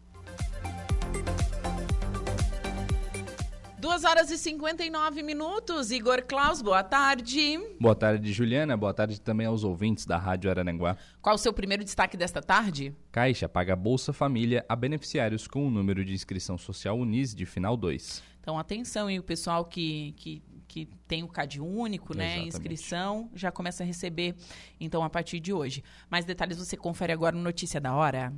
[3.86, 5.92] 2 horas e 59 minutos.
[5.92, 7.60] Igor Klaus, boa tarde.
[7.80, 8.76] Boa tarde, Juliana.
[8.76, 10.98] Boa tarde também aos ouvintes da Rádio Araranguá.
[11.22, 12.96] Qual o seu primeiro destaque desta tarde?
[13.12, 17.78] Caixa paga Bolsa Família a beneficiários com o número de inscrição social Unis de final
[17.78, 18.24] 2.
[18.42, 22.38] Então, atenção, e o pessoal que, que, que tem o CAD único, né?
[22.40, 22.58] Exatamente.
[22.58, 24.36] Inscrição, já começa a receber,
[24.80, 25.84] então, a partir de hoje.
[26.10, 28.34] Mais detalhes você confere agora no Notícia da Hora.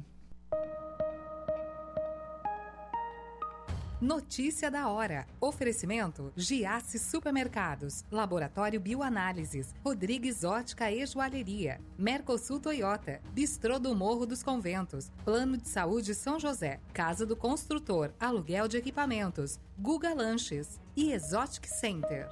[3.99, 5.25] Notícia da hora.
[5.41, 14.43] Oferecimento: Giasse Supermercados, Laboratório Bioanálises, Rodrigues Ótica e Joalheria, Mercosul Toyota, Bistrô do Morro dos
[14.43, 21.12] Conventos, Plano de Saúde São José, Casa do Construtor, Aluguel de Equipamentos, Guga Lanches e
[21.12, 22.29] Exotic Center.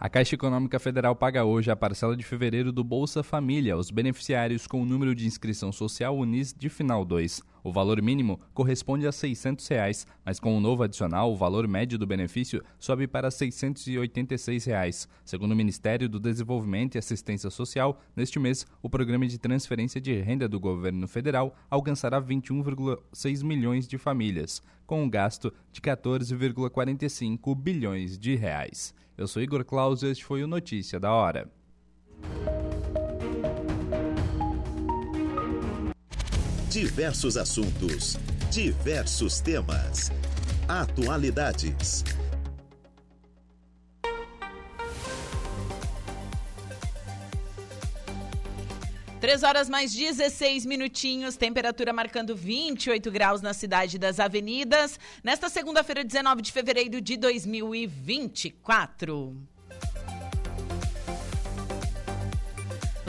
[0.00, 3.74] A Caixa Econômica Federal paga hoje a parcela de fevereiro do Bolsa Família.
[3.74, 7.42] Aos beneficiários com o número de inscrição social Unis de final 2.
[7.62, 11.98] O valor mínimo corresponde a 600 reais, mas com o novo adicional, o valor médio
[11.98, 15.08] do benefício sobe para 686 reais.
[15.24, 20.14] Segundo o Ministério do Desenvolvimento e Assistência Social, neste mês, o programa de transferência de
[20.20, 28.18] renda do governo federal alcançará 21,6 milhões de famílias, com um gasto de 14,45 bilhões
[28.18, 28.94] de reais.
[29.16, 31.50] Eu sou Igor Claus e este foi o Notícia da Hora.
[36.70, 38.16] Diversos assuntos,
[38.48, 40.12] diversos temas.
[40.68, 42.04] Atualidades.
[49.20, 56.04] Três horas mais 16 minutinhos, temperatura marcando 28 graus na cidade das avenidas, nesta segunda-feira,
[56.04, 59.49] 19 de fevereiro de 2024.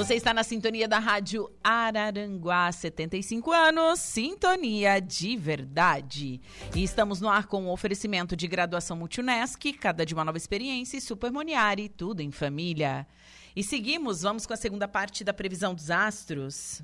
[0.02, 6.42] Você está na sintonia da Rádio Araranguá, 75 anos, sintonia de verdade.
[6.76, 10.98] E estamos no ar com o oferecimento de graduação Multunesc, cada de uma nova experiência
[10.98, 13.06] e Supermoniari, tudo em família.
[13.56, 16.82] E seguimos, vamos com a segunda parte da previsão dos astros.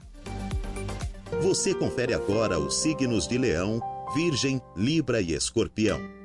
[1.42, 3.82] Você confere agora os signos de Leão,
[4.14, 6.17] Virgem, Libra e Escorpião.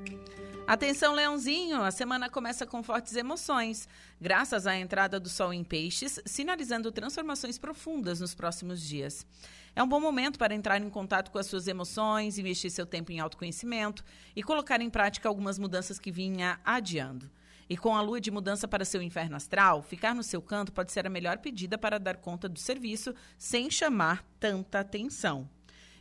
[0.66, 1.82] Atenção, Leãozinho!
[1.82, 3.88] A semana começa com fortes emoções,
[4.20, 9.26] graças à entrada do Sol em Peixes, sinalizando transformações profundas nos próximos dias.
[9.74, 13.10] É um bom momento para entrar em contato com as suas emoções, investir seu tempo
[13.10, 14.04] em autoconhecimento
[14.36, 17.28] e colocar em prática algumas mudanças que vinha adiando.
[17.68, 20.92] E com a lua de mudança para seu inferno astral, ficar no seu canto pode
[20.92, 25.48] ser a melhor pedida para dar conta do serviço sem chamar tanta atenção.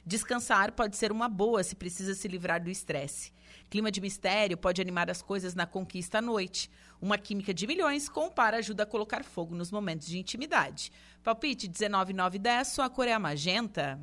[0.05, 3.31] Descansar pode ser uma boa se precisa se livrar do estresse.
[3.71, 6.69] Clima de mistério pode animar as coisas na conquista à noite.
[7.01, 10.91] Uma química de milhões com ajuda a colocar fogo nos momentos de intimidade.
[11.23, 13.97] Palpite 19910, sua cor é a magenta.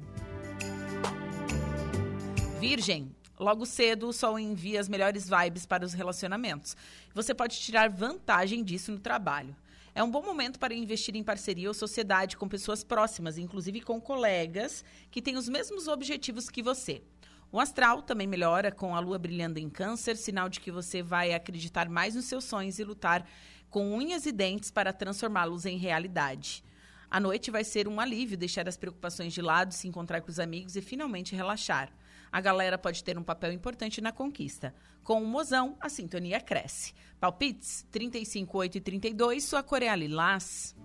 [2.59, 6.75] Virgem, Logo cedo, o Sol envia as melhores vibes para os relacionamentos.
[7.15, 9.55] Você pode tirar vantagem disso no trabalho.
[9.95, 14.01] É um bom momento para investir em parceria ou sociedade com pessoas próximas, inclusive com
[14.01, 17.03] colegas que têm os mesmos objetivos que você.
[17.51, 21.33] O astral também melhora com a lua brilhando em câncer, sinal de que você vai
[21.33, 23.27] acreditar mais nos seus sonhos e lutar
[23.71, 26.65] com unhas e dentes para transformá-los em realidade.
[27.11, 30.39] A noite vai ser um alívio deixar as preocupações de lado, se encontrar com os
[30.39, 31.91] amigos e finalmente relaxar
[32.31, 34.75] a galera pode ter um papel importante na conquista.
[35.03, 36.95] Com o mozão, a sintonia cresce.
[37.19, 40.77] Palpites 35, 8 e 32, sua Coreia Lilás.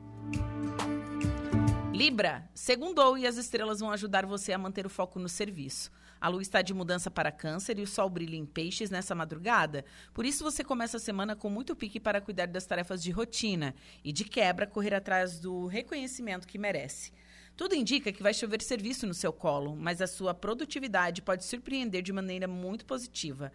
[1.93, 5.91] Libra, segundou e as estrelas vão ajudar você a manter o foco no serviço.
[6.24, 9.84] A lua está de mudança para câncer e o sol brilha em peixes nessa madrugada.
[10.13, 13.76] Por isso você começa a semana com muito pique para cuidar das tarefas de rotina
[14.05, 17.11] e de quebra correr atrás do reconhecimento que merece.
[17.57, 22.01] Tudo indica que vai chover serviço no seu colo, mas a sua produtividade pode surpreender
[22.01, 23.51] de maneira muito positiva.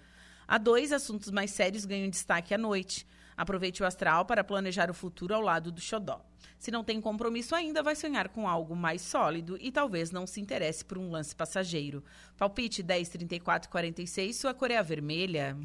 [0.47, 3.07] Há dois assuntos mais sérios ganham destaque à noite.
[3.39, 6.21] Aproveite o astral para planejar o futuro ao lado do xodó.
[6.59, 10.41] Se não tem compromisso ainda, vai sonhar com algo mais sólido e talvez não se
[10.41, 12.03] interesse por um lance passageiro.
[12.37, 15.57] Palpite 10, 34, 46, sua cor é a vermelha.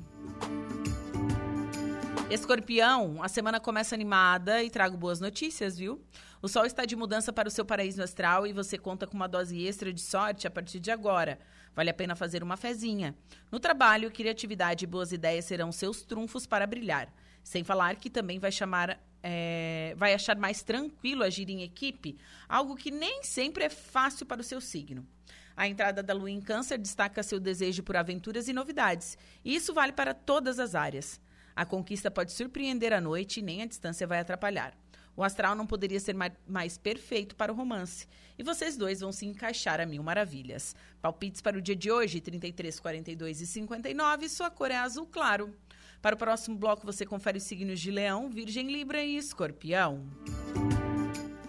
[2.30, 6.00] Escorpião, a semana começa animada e trago boas notícias, viu?
[6.44, 9.28] O sol está de mudança para o seu paraíso astral e você conta com uma
[9.28, 11.40] dose extra de sorte a partir de agora.
[11.76, 13.16] Vale a pena fazer uma fezinha.
[13.52, 17.12] No trabalho, criatividade e boas ideias serão seus trunfos para brilhar.
[17.44, 22.18] Sem falar que também vai chamar é, vai achar mais tranquilo agir em equipe,
[22.48, 25.08] algo que nem sempre é fácil para o seu signo.
[25.56, 29.74] A entrada da lua em Câncer destaca seu desejo por aventuras e novidades, e isso
[29.74, 31.22] vale para todas as áreas.
[31.56, 34.76] A conquista pode surpreender à noite e nem a distância vai atrapalhar.
[35.16, 36.16] O astral não poderia ser
[36.48, 38.08] mais perfeito para o romance.
[38.36, 40.76] E vocês dois vão se encaixar a mil maravilhas.
[41.00, 44.28] Palpites para o dia de hoje, 33, 42 e 59.
[44.28, 45.56] Sua cor é azul claro.
[46.04, 50.06] Para o próximo bloco, você confere os signos de Leão, Virgem, Libra e Escorpião.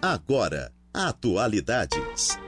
[0.01, 2.39] Agora, atualidades.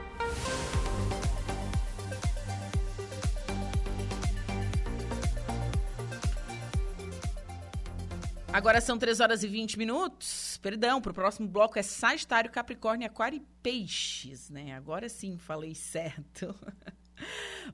[8.50, 10.58] Agora são 3 horas e 20 minutos.
[10.62, 14.74] Perdão, para o próximo bloco é Sagitário, Capricórnio, Aquário e Peixes, né?
[14.74, 16.54] Agora sim falei certo.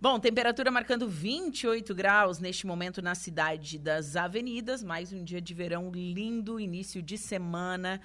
[0.01, 4.83] Bom, temperatura marcando 28 graus neste momento na cidade das avenidas.
[4.83, 8.01] Mais um dia de verão lindo, início de semana.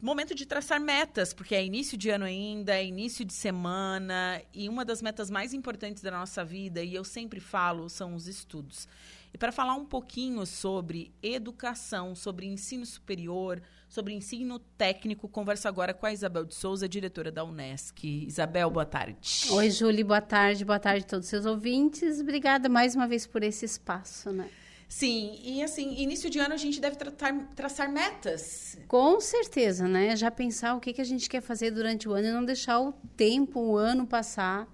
[0.00, 4.42] Momento de traçar metas, porque é início de ano ainda, é início de semana.
[4.52, 8.26] E uma das metas mais importantes da nossa vida, e eu sempre falo, são os
[8.26, 8.88] estudos.
[9.32, 15.92] E para falar um pouquinho sobre educação, sobre ensino superior, sobre ensino técnico, converso agora
[15.92, 18.02] com a Isabel de Souza, diretora da Unesc.
[18.26, 19.18] Isabel, boa tarde.
[19.50, 20.64] Oi, Júlia, boa tarde.
[20.64, 22.18] Boa tarde a todos os seus ouvintes.
[22.18, 24.48] Obrigada mais uma vez por esse espaço, né?
[24.88, 28.78] Sim, e assim, início de ano a gente deve tratar, traçar metas.
[28.88, 30.16] Com certeza, né?
[30.16, 32.80] Já pensar o que, que a gente quer fazer durante o ano e não deixar
[32.80, 34.66] o tempo, o ano passar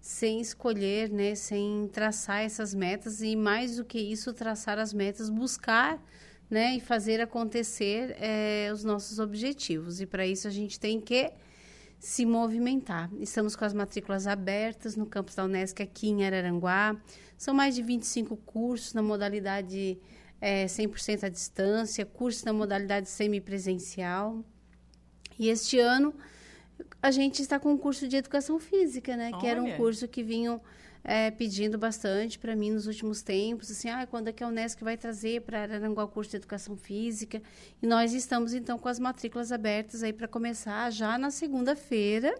[0.00, 5.28] sem escolher, né, sem traçar essas metas e mais do que isso, traçar as metas,
[5.30, 6.00] buscar,
[6.50, 10.00] né, e fazer acontecer é, os nossos objetivos.
[10.00, 11.32] E para isso a gente tem que
[11.98, 13.10] se movimentar.
[13.20, 16.96] Estamos com as matrículas abertas no campus da Unesc aqui em Araranguá.
[17.36, 19.98] São mais de 25 cursos na modalidade
[20.40, 24.44] é, 100% à distância, cursos na modalidade semipresencial.
[25.38, 26.14] E este ano
[27.02, 29.30] a gente está com um curso de educação física, né?
[29.32, 29.40] Olha.
[29.40, 30.60] Que era um curso que vinham
[31.08, 34.84] é, pedindo bastante para mim nos últimos tempos, assim, ah, quando é que a Unesco
[34.84, 37.40] vai trazer para Araranguá o curso de educação física?
[37.80, 42.36] E nós estamos então com as matrículas abertas aí para começar já na segunda-feira.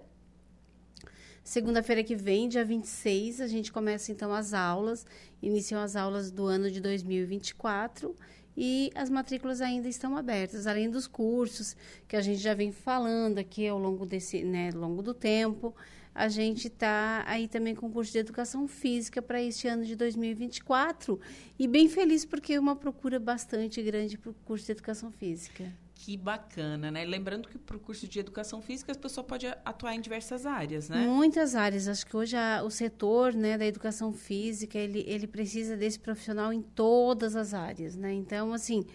[1.45, 5.07] Segunda-feira que vem, dia 26, a gente começa então as aulas,
[5.41, 8.17] iniciam as aulas do ano de 2024
[8.57, 11.77] e as matrículas ainda estão abertas, além dos cursos
[12.09, 15.73] que a gente já vem falando aqui ao longo desse, né, longo do tempo.
[16.17, 19.95] A gente está aí também com o curso de educação física para este ano de
[19.95, 21.21] 2024
[21.59, 25.71] e bem feliz porque é uma procura bastante grande para o curso de educação física.
[25.95, 27.05] Que bacana, né?
[27.05, 30.89] Lembrando que para o curso de educação física a pessoa pode atuar em diversas áreas,
[30.89, 31.07] né?
[31.07, 31.87] Muitas áreas.
[31.87, 36.51] Acho que hoje a, o setor né, da educação física ele, ele precisa desse profissional
[36.51, 38.11] em todas as áreas, né?
[38.15, 38.87] Então, assim,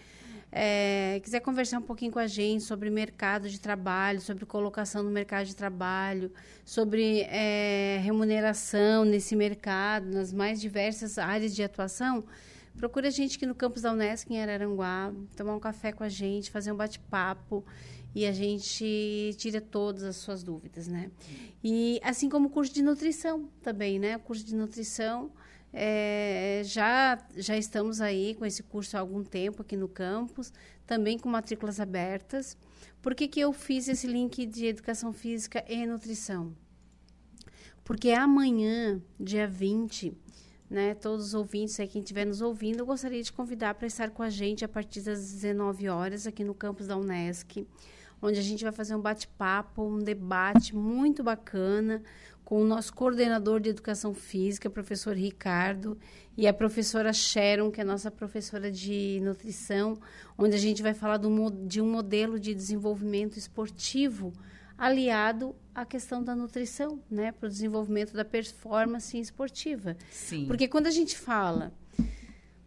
[0.52, 5.10] é, quiser conversar um pouquinho com a gente sobre mercado de trabalho, sobre colocação no
[5.10, 6.30] mercado de trabalho,
[6.64, 12.24] sobre é, remuneração nesse mercado, nas mais diversas áreas de atuação
[12.76, 16.08] Procure a gente aqui no campus da Unesc, em Araranguá, tomar um café com a
[16.08, 17.64] gente, fazer um bate-papo
[18.14, 21.10] e a gente tira todas as suas dúvidas, né?
[21.62, 24.16] E assim como o curso de nutrição também, né?
[24.16, 25.30] O curso de nutrição,
[25.72, 30.52] é, já, já estamos aí com esse curso há algum tempo aqui no campus,
[30.86, 32.56] também com matrículas abertas.
[33.00, 36.54] Por que, que eu fiz esse link de educação física e nutrição?
[37.82, 40.16] Porque amanhã, dia 20,
[40.70, 44.10] né, todos os ouvintes aí, quem estiver nos ouvindo, eu gostaria de convidar para estar
[44.10, 47.66] com a gente a partir das 19 horas aqui no campus da Unesc,
[48.20, 52.02] onde a gente vai fazer um bate-papo, um debate muito bacana
[52.52, 55.96] com o nosso coordenador de educação física, professor Ricardo,
[56.36, 59.98] e a professora Sharon, que é nossa professora de nutrição,
[60.36, 64.34] onde a gente vai falar do, de um modelo de desenvolvimento esportivo
[64.76, 69.96] aliado à questão da nutrição, né, para o desenvolvimento da performance esportiva.
[70.10, 70.44] Sim.
[70.46, 71.72] Porque quando a gente fala,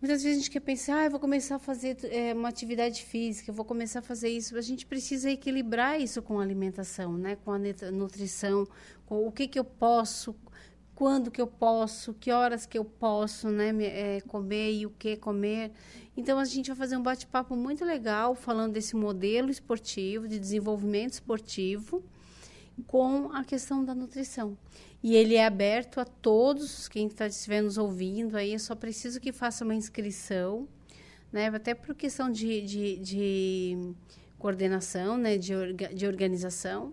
[0.05, 3.03] muitas vezes a gente quer pensar, ah, eu vou começar a fazer é, uma atividade
[3.03, 4.55] física, eu vou começar a fazer isso.
[4.55, 7.57] A gente precisa equilibrar isso com a alimentação, né, com a
[7.91, 8.67] nutrição,
[9.07, 10.35] com o que que eu posso
[10.93, 15.17] quando que eu posso, que horas que eu posso né, é, comer e o que
[15.17, 15.71] comer.
[16.15, 21.13] Então, a gente vai fazer um bate-papo muito legal falando desse modelo esportivo, de desenvolvimento
[21.13, 22.03] esportivo,
[22.85, 24.55] com a questão da nutrição.
[25.05, 29.21] E ele é aberto a todos, quem está estiver nos ouvindo aí, é só preciso
[29.21, 30.67] que faça uma inscrição,
[31.31, 33.93] né, até por questão de, de, de
[34.39, 36.91] coordenação, né, de, orga, de organização.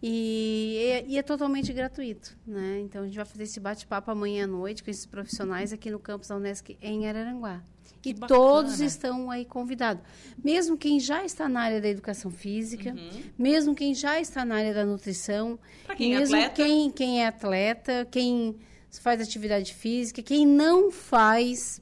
[0.00, 2.82] E é, e é, totalmente gratuito, né?
[2.82, 5.98] Então a gente vai fazer esse bate-papo amanhã à noite com esses profissionais aqui no
[5.98, 7.64] campus da Unesc em Araranguá.
[8.02, 8.28] Que e bacana.
[8.28, 10.02] todos estão aí convidados.
[10.42, 13.22] Mesmo quem já está na área da educação física, uhum.
[13.38, 15.58] mesmo quem já está na área da nutrição,
[15.96, 18.56] quem é mesmo é quem, quem é atleta, quem
[19.02, 21.80] faz atividade física, quem não faz,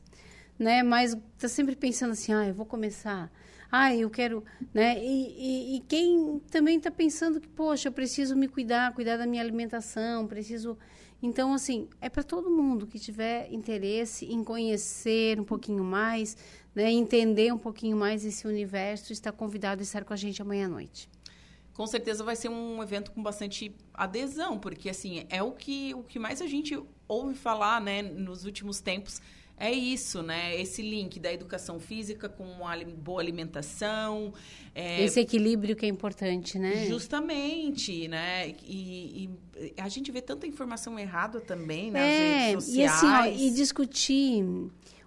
[0.59, 0.83] né?
[0.83, 3.31] Mas está sempre pensando assim, ah, eu vou começar
[3.71, 4.43] ah, eu quero,
[4.73, 4.99] né?
[4.99, 9.27] E, e, e quem também está pensando que, poxa, eu preciso me cuidar, cuidar da
[9.27, 10.77] minha alimentação, preciso.
[11.21, 16.37] Então, assim, é para todo mundo que tiver interesse em conhecer um pouquinho mais,
[16.75, 16.93] né?
[16.93, 20.69] entender um pouquinho mais esse universo, está convidado a estar com a gente amanhã à
[20.69, 21.09] noite
[21.79, 26.03] com certeza vai ser um evento com bastante adesão, porque assim, é o que, o
[26.03, 29.23] que mais a gente ouve falar, né, nos últimos tempos
[29.59, 30.59] é isso, né?
[30.61, 34.33] Esse link da educação física com uma boa alimentação.
[34.75, 35.03] É...
[35.05, 36.87] Esse equilíbrio que é importante, né?
[36.87, 38.55] Justamente, né?
[38.65, 42.77] E, e, a gente vê tanta informação errada também nas é, redes sociais.
[42.77, 44.45] E assim, ó, e discutir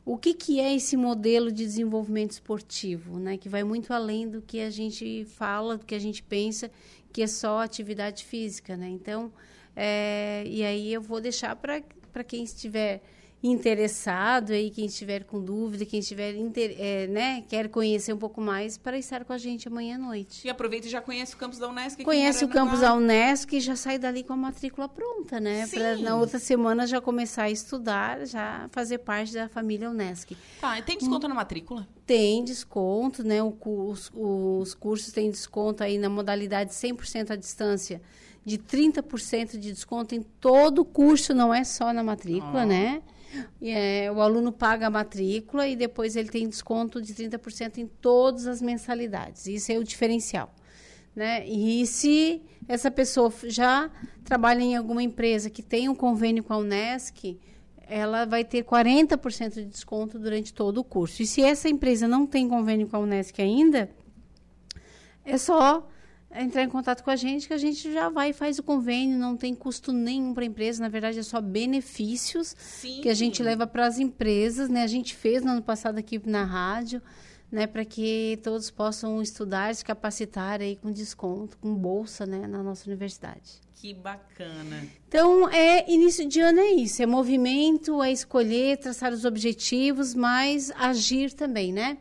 [0.04, 3.38] o que, que é esse modelo de desenvolvimento esportivo, né?
[3.38, 6.70] Que vai muito além do que a gente fala, do que a gente pensa,
[7.14, 8.89] que é só atividade física, né?
[8.89, 9.32] Então,
[9.76, 13.02] é, e aí eu vou deixar para quem estiver
[13.44, 16.36] interessado aí, quem estiver com dúvida, quem estiver,
[16.78, 20.46] é, né, quer conhecer um pouco mais, para estar com a gente amanhã à noite.
[20.46, 22.04] E aproveita e já conhece o campus da Unesc.
[22.04, 25.68] Conhece o campus da Unesc e já sai dali com a matrícula pronta, né?
[25.68, 30.38] Para na outra semana já começar a estudar, já fazer parte da família Unesc.
[30.60, 31.88] Tá, e tem desconto hum, na matrícula?
[32.06, 33.42] Tem desconto, né?
[33.42, 38.02] O, os, os cursos têm desconto aí na modalidade 100% à distância
[38.44, 42.66] de 30% de desconto em todo o curso, não é só na matrícula, oh.
[42.66, 43.02] né?
[43.62, 48.46] É, o aluno paga a matrícula e depois ele tem desconto de 30% em todas
[48.46, 49.48] as mensalidades.
[49.48, 50.54] Isso é o diferencial.
[51.16, 51.48] Né?
[51.48, 53.89] E se essa pessoa já
[54.24, 57.38] trabalha em alguma empresa que tem um convênio com a Unesc,
[57.88, 61.22] ela vai ter 40% de desconto durante todo o curso.
[61.22, 63.89] E se essa empresa não tem convênio com a Unesc ainda,
[65.26, 65.88] é só
[66.36, 69.18] entrar em contato com a gente, que a gente já vai e faz o convênio,
[69.18, 73.02] não tem custo nenhum para a empresa, na verdade é só benefícios Sim.
[73.02, 74.84] que a gente leva para as empresas, né?
[74.84, 77.02] A gente fez no ano passado aqui na rádio,
[77.52, 82.64] né, para que todos possam estudar, se capacitar aí com desconto, com bolsa, né, na
[82.64, 83.60] nossa universidade.
[83.76, 84.88] Que bacana.
[85.08, 90.72] Então, é início de ano é isso, é movimento, é escolher, traçar os objetivos, mas
[90.78, 91.98] agir também, né?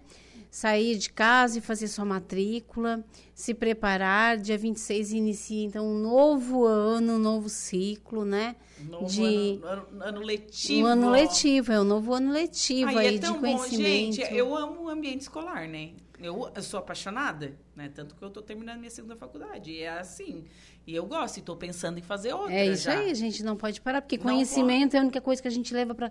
[0.51, 4.37] Sair de casa e fazer sua matrícula, se preparar.
[4.37, 8.57] Dia 26 inicia, então, um novo ano, um novo ciclo, né?
[8.81, 9.61] Novo de...
[9.63, 10.83] ano, ano, ano letivo.
[10.83, 14.17] Um ano letivo, é um novo ano letivo aí, aí é de conhecimento.
[14.17, 14.25] Bom.
[14.25, 15.93] Gente, eu amo o ambiente escolar, né?
[16.19, 17.91] Eu, eu, sou apaixonada, né?
[17.95, 19.71] Tanto que eu estou terminando minha segunda faculdade.
[19.71, 20.45] E é assim.
[20.87, 22.53] E eu gosto, e estou pensando em fazer outra.
[22.53, 22.99] É isso já.
[22.99, 24.97] aí, a gente não pode parar, porque não conhecimento pode.
[24.97, 26.11] é a única coisa que a gente leva para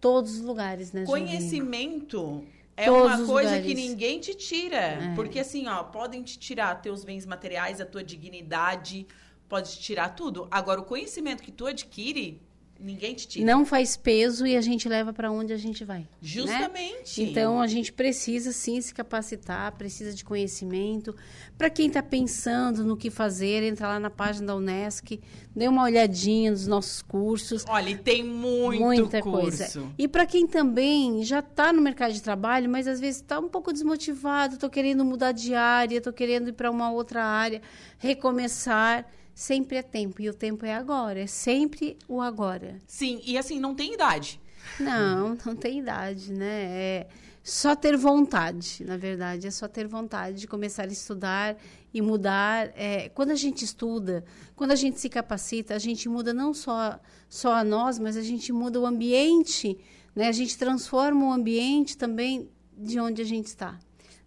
[0.00, 1.04] todos os lugares, né?
[1.04, 2.44] Conhecimento
[2.84, 3.66] é uma coisa lugares.
[3.66, 4.76] que ninguém te tira.
[4.76, 5.14] É.
[5.14, 9.06] Porque assim, ó, podem te tirar teus bens materiais, a tua dignidade,
[9.48, 10.46] pode te tirar tudo.
[10.50, 12.40] Agora, o conhecimento que tu adquire,
[12.82, 13.44] Ninguém te tira.
[13.44, 16.00] Não faz peso e a gente leva para onde a gente vai.
[16.00, 16.06] Né?
[16.22, 17.22] Justamente.
[17.22, 17.28] Né?
[17.28, 21.14] Então a gente precisa sim se capacitar, precisa de conhecimento.
[21.58, 25.20] Para quem está pensando no que fazer, entra lá na página da Unesc,
[25.54, 27.64] dê uma olhadinha nos nossos cursos.
[27.68, 29.58] Olha, e tem muito muita curso.
[29.58, 29.82] coisa.
[29.98, 33.48] E para quem também já está no mercado de trabalho, mas às vezes está um
[33.48, 37.60] pouco desmotivado, estou querendo mudar de área, estou querendo ir para uma outra área,
[37.98, 40.20] recomeçar sempre é tempo.
[40.20, 41.20] E o tempo é agora.
[41.20, 42.80] É sempre o agora.
[42.86, 44.40] Sim, e assim, não tem idade.
[44.78, 46.64] Não, não tem idade, né?
[46.64, 47.06] É
[47.42, 49.46] só ter vontade, na verdade.
[49.46, 51.56] É só ter vontade de começar a estudar
[51.92, 52.70] e mudar.
[52.76, 54.24] É, quando a gente estuda,
[54.54, 58.22] quando a gente se capacita, a gente muda não só, só a nós, mas a
[58.22, 59.78] gente muda o ambiente,
[60.14, 60.28] né?
[60.28, 63.78] A gente transforma o ambiente também de onde a gente está.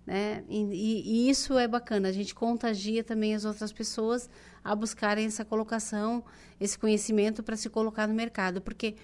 [0.05, 0.43] Né?
[0.49, 4.29] E, e, isso é bacana, a gente contagia também as outras pessoas
[4.63, 6.23] a buscarem essa colocação,
[6.59, 8.95] esse conhecimento para se colocar no mercado, porque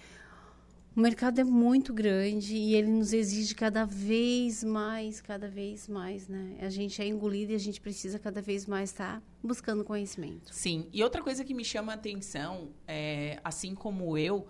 [0.95, 6.28] o mercado é muito grande e ele nos exige cada vez mais, cada vez mais,
[6.28, 6.58] né?
[6.60, 10.54] A gente é engolido e a gente precisa cada vez mais estar tá buscando conhecimento.
[10.54, 14.47] Sim, e outra coisa que me chama a atenção, é, assim como eu,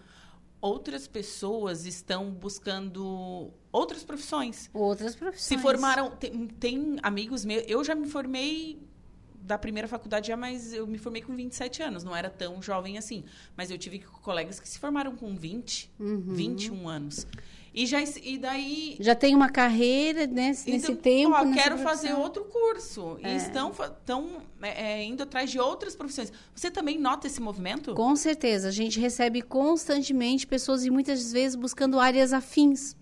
[0.62, 4.70] outras pessoas estão buscando outras profissões.
[4.74, 5.44] Outras profissões.
[5.44, 6.12] Se formaram.
[6.12, 7.64] Tem, tem, amigos meus.
[7.68, 8.82] Eu já me formei
[9.42, 12.04] da primeira faculdade já, mas eu me formei com 27 anos.
[12.04, 13.24] Não era tão jovem assim.
[13.56, 16.24] Mas eu tive colegas que se formaram com 20, uhum.
[16.36, 17.26] 21 anos.
[17.80, 18.98] E, já, e daí.
[19.00, 21.34] Já tem uma carreira nesse, então, nesse tempo.
[21.34, 23.18] Ó, quero fazer outro curso.
[23.24, 23.32] É.
[23.32, 26.30] E estão, estão é, é, indo atrás de outras profissões.
[26.54, 27.94] Você também nota esse movimento?
[27.94, 28.68] Com certeza.
[28.68, 32.98] A gente recebe constantemente pessoas e muitas vezes buscando áreas afins.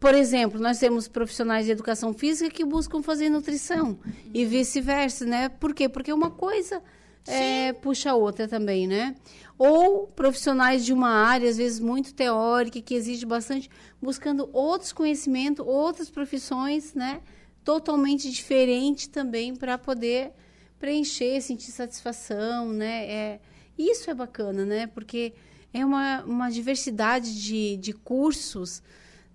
[0.00, 4.12] Por exemplo, nós temos profissionais de educação física que buscam fazer nutrição uhum.
[4.32, 5.50] e vice-versa, né?
[5.50, 5.86] Por quê?
[5.86, 6.82] Porque uma coisa
[7.26, 9.14] é, puxa a outra também, né?
[9.56, 13.70] Ou profissionais de uma área, às vezes muito teórica, que exige bastante,
[14.02, 17.20] buscando outros conhecimentos, outras profissões, né?
[17.62, 20.32] Totalmente diferente também para poder
[20.78, 23.06] preencher, sentir satisfação, né?
[23.06, 23.40] É,
[23.78, 24.86] isso é bacana, né?
[24.88, 25.32] Porque
[25.72, 28.82] é uma, uma diversidade de, de cursos,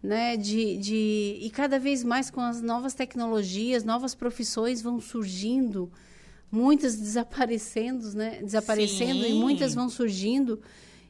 [0.03, 0.36] né?
[0.36, 5.91] De, de, e cada vez mais com as novas tecnologias, novas profissões vão surgindo,
[6.52, 8.41] muitas desaparecendo, né?
[8.41, 9.32] Desaparecendo Sim.
[9.32, 10.62] e muitas vão surgindo.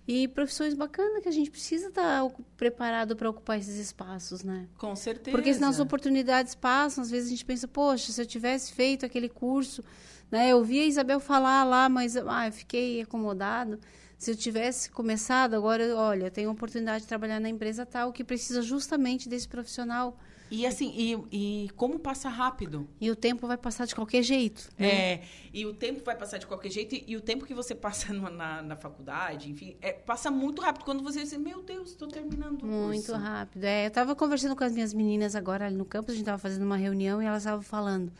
[0.07, 4.67] E profissões bacanas que a gente precisa estar tá preparado para ocupar esses espaços, né?
[4.75, 5.35] Com certeza.
[5.37, 9.05] Porque senão as oportunidades passam, às vezes a gente pensa, poxa, se eu tivesse feito
[9.05, 9.83] aquele curso,
[10.31, 10.49] né?
[10.49, 13.79] Eu vi a Isabel falar lá, mas ah, eu fiquei acomodado.
[14.17, 18.23] Se eu tivesse começado, agora, olha, tenho a oportunidade de trabalhar na empresa tal que
[18.23, 20.17] precisa justamente desse profissional
[20.51, 22.87] e assim, e, e como passa rápido.
[22.99, 24.69] E o tempo vai passar de qualquer jeito.
[24.77, 24.87] Né?
[24.87, 25.21] É,
[25.53, 28.11] e o tempo vai passar de qualquer jeito, e, e o tempo que você passa
[28.13, 30.83] no, na, na faculdade, enfim, é, passa muito rápido.
[30.85, 33.21] Quando você diz, meu Deus, estou terminando o Muito curso.
[33.21, 33.63] rápido.
[33.63, 36.37] É, eu estava conversando com as minhas meninas agora ali no campus, a gente estava
[36.37, 38.11] fazendo uma reunião e elas estavam falando.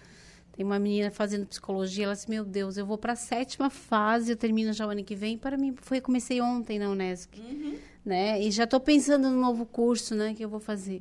[0.60, 4.34] Tem uma menina fazendo psicologia, ela disse, meu Deus, eu vou para a sétima fase,
[4.34, 5.38] eu termino já o ano que vem.
[5.38, 7.78] Para mim, foi comecei ontem na Unesc, uhum.
[8.04, 8.42] né?
[8.42, 11.00] E já estou pensando no novo curso, né, que eu vou fazer.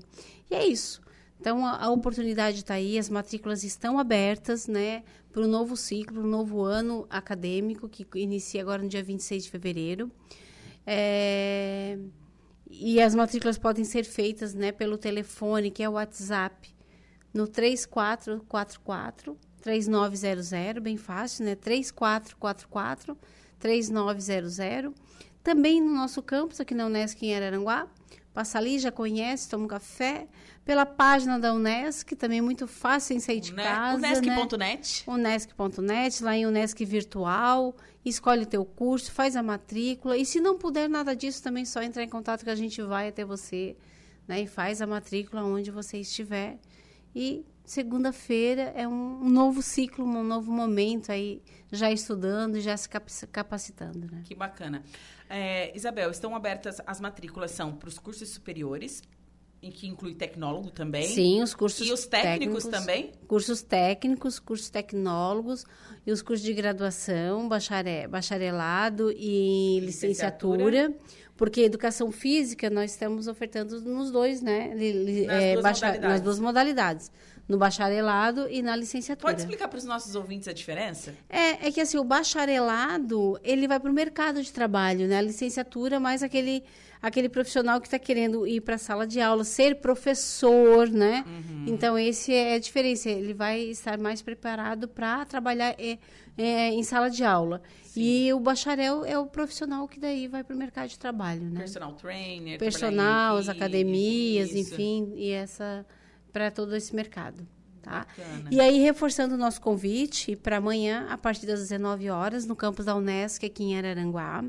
[0.49, 1.01] E é isso.
[1.41, 6.15] Então, a, a oportunidade está aí, as matrículas estão abertas, né, para o novo ciclo,
[6.15, 10.11] para o novo ano acadêmico, que inicia agora no dia 26 de fevereiro.
[10.87, 11.99] É,
[12.71, 16.75] e as matrículas podem ser feitas, né, pelo telefone, que é o WhatsApp,
[17.33, 23.17] no 3444 3900, bem fácil, né, 3444
[23.59, 24.93] 3900.
[25.43, 27.89] Também no nosso campus, aqui na Unesc em Araranguá,
[28.33, 30.29] passa ali, já conhece, toma um café,
[30.69, 33.97] pela página da Unesc, também é muito fácil em sair de Une casa.
[33.97, 35.05] Unesc.net.
[35.07, 35.15] Né?
[35.15, 40.15] Unesc.net, lá em Unesc Virtual, escolhe o teu curso, faz a matrícula.
[40.19, 43.09] E se não puder nada disso, também só entrar em contato que a gente vai
[43.09, 43.79] até você
[44.27, 44.43] né?
[44.43, 46.59] e faz a matrícula onde você estiver.
[47.15, 51.41] E segunda-feira é um novo ciclo, um novo momento aí,
[51.73, 52.91] já estudando, já se
[53.33, 54.07] capacitando.
[54.13, 54.21] Né?
[54.23, 54.83] Que bacana.
[55.31, 59.03] É, Isabel, estão abertas as matrículas, são para os cursos superiores,
[59.63, 61.07] em que inclui tecnólogo também.
[61.07, 63.13] Sim, os cursos E os técnicos, técnicos, também?
[63.27, 65.65] Cursos técnicos, cursos tecnólogos
[66.07, 70.65] e os cursos de graduação, bacharel, bacharelado e licenciatura.
[70.65, 71.19] licenciatura.
[71.37, 74.75] Porque educação física nós estamos ofertando nos dois, né?
[74.75, 77.11] Nas, é, duas, nas duas modalidades
[77.49, 79.33] no bacharelado e na licenciatura.
[79.33, 81.15] Pode explicar para os nossos ouvintes a diferença?
[81.31, 85.17] É, é que assim, o bacharelado, ele vai para o mercado de trabalho, né?
[85.17, 86.63] A licenciatura mais aquele
[87.01, 91.25] aquele profissional que está querendo ir para a sala de aula, ser professor, né?
[91.27, 91.65] Uhum.
[91.67, 93.09] Então, esse é a diferença.
[93.09, 95.99] Ele vai estar mais preparado para trabalhar é,
[96.37, 97.63] é, em sala de aula.
[97.85, 98.01] Sim.
[98.01, 101.61] E o bacharel é o profissional que daí vai para o mercado de trabalho, né?
[101.61, 102.59] Personal trainer.
[102.59, 104.75] Personal, as academias, isso.
[104.75, 105.87] enfim, e essa
[106.33, 107.47] para todo esse mercado.
[107.83, 108.07] Tá?
[108.51, 112.85] E aí, reforçando o nosso convite para amanhã, a partir das 19 horas, no campus
[112.85, 114.45] da Unesc, aqui em Araranguá.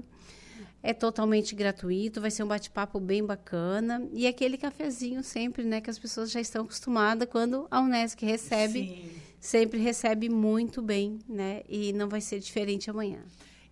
[0.81, 4.07] É totalmente gratuito, vai ser um bate-papo bem bacana.
[4.13, 8.79] E aquele cafezinho sempre, né, que as pessoas já estão acostumadas quando a Unesc recebe.
[8.79, 9.11] Sim.
[9.39, 11.61] Sempre recebe muito bem, né?
[11.67, 13.19] E não vai ser diferente amanhã.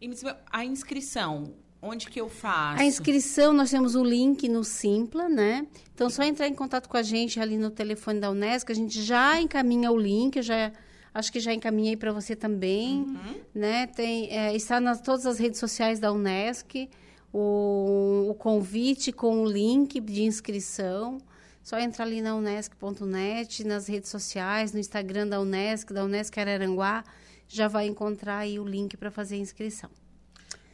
[0.01, 0.09] E
[0.49, 2.81] a inscrição, Onde que eu faço?
[2.81, 5.67] A inscrição, nós temos o link no Simpla, né?
[5.93, 9.01] Então, só entrar em contato com a gente ali no telefone da Unesco, a gente
[9.01, 10.71] já encaminha o link, já
[11.17, 13.41] acho que já encaminhei para você também, uhum.
[13.53, 13.87] né?
[13.87, 16.87] Tem, é, está nas todas as redes sociais da Unesc,
[17.33, 21.17] o, o convite com o link de inscrição.
[21.63, 27.03] só entrar ali na unesc.net, nas redes sociais, no Instagram da Unesc, da Unesc Araranguá,
[27.47, 29.89] já vai encontrar aí o link para fazer a inscrição.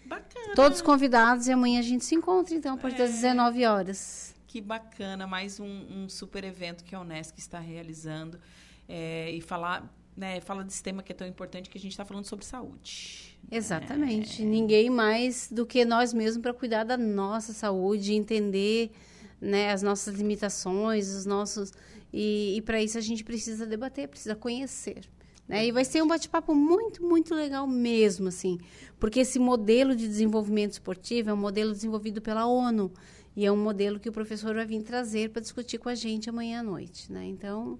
[0.05, 0.55] Bacana.
[0.55, 4.35] Todos convidados e amanhã a gente se encontra, então, a partir das 19 horas.
[4.45, 8.37] Que bacana, mais um, um super evento que a Unesc está realizando.
[8.87, 12.05] É, e falar, né, fala desse tema que é tão importante que a gente está
[12.05, 13.37] falando sobre saúde.
[13.51, 14.41] Exatamente.
[14.41, 14.45] É.
[14.45, 18.91] Ninguém mais do que nós mesmos para cuidar da nossa saúde, entender
[19.41, 21.71] né, as nossas limitações, os nossos.
[22.11, 25.01] E, e para isso a gente precisa debater, precisa conhecer.
[25.47, 25.67] Né?
[25.67, 28.59] E vai ser um bate-papo muito, muito legal mesmo, assim,
[28.97, 32.91] porque esse modelo de desenvolvimento esportivo é um modelo desenvolvido pela ONU
[33.35, 36.29] e é um modelo que o professor vai vir trazer para discutir com a gente
[36.29, 37.25] amanhã à noite, né?
[37.25, 37.77] Então,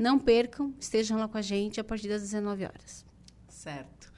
[0.00, 3.04] não percam, estejam lá com a gente a partir das 19 horas.
[3.48, 4.10] Certo.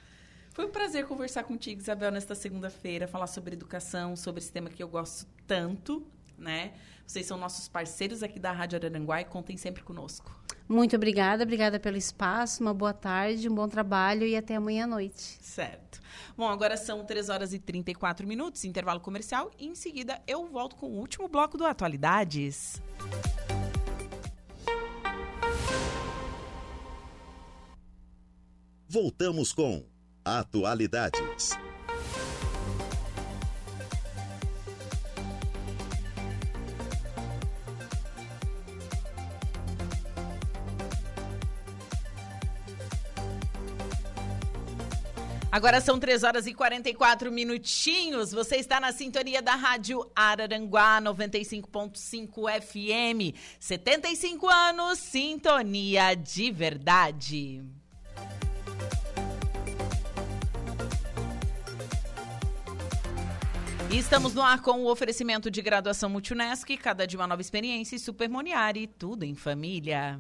[0.52, 4.80] Foi um prazer conversar contigo, Isabel, nesta segunda-feira, falar sobre educação, sobre esse tema que
[4.80, 6.06] eu gosto tanto,
[6.38, 6.72] né?
[7.04, 10.40] Vocês são nossos parceiros aqui da Rádio Araranguá e contem sempre conosco.
[10.68, 14.86] Muito obrigada, obrigada pelo espaço, uma boa tarde, um bom trabalho e até amanhã à
[14.86, 15.38] noite.
[15.42, 16.00] Certo.
[16.36, 20.76] Bom, agora são 3 horas e 34 minutos, intervalo comercial, e em seguida eu volto
[20.76, 22.80] com o último bloco do Atualidades.
[28.92, 29.82] Voltamos com
[30.22, 31.52] Atualidades.
[45.50, 48.30] Agora são 3 horas e 44 minutinhos.
[48.32, 53.34] Você está na sintonia da Rádio Araranguá 95.5 FM.
[53.58, 57.64] 75 anos, sintonia de verdade.
[63.92, 67.94] E estamos no ar com o oferecimento de graduação Multunesc, cada dia uma nova experiência
[67.94, 70.18] e Supermoniari, tudo em família.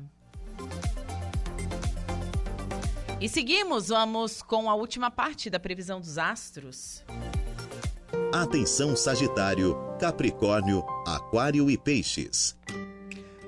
[3.18, 7.02] E seguimos, vamos com a última parte da previsão dos astros.
[8.30, 12.54] Atenção Sagitário, Capricórnio, Aquário e Peixes.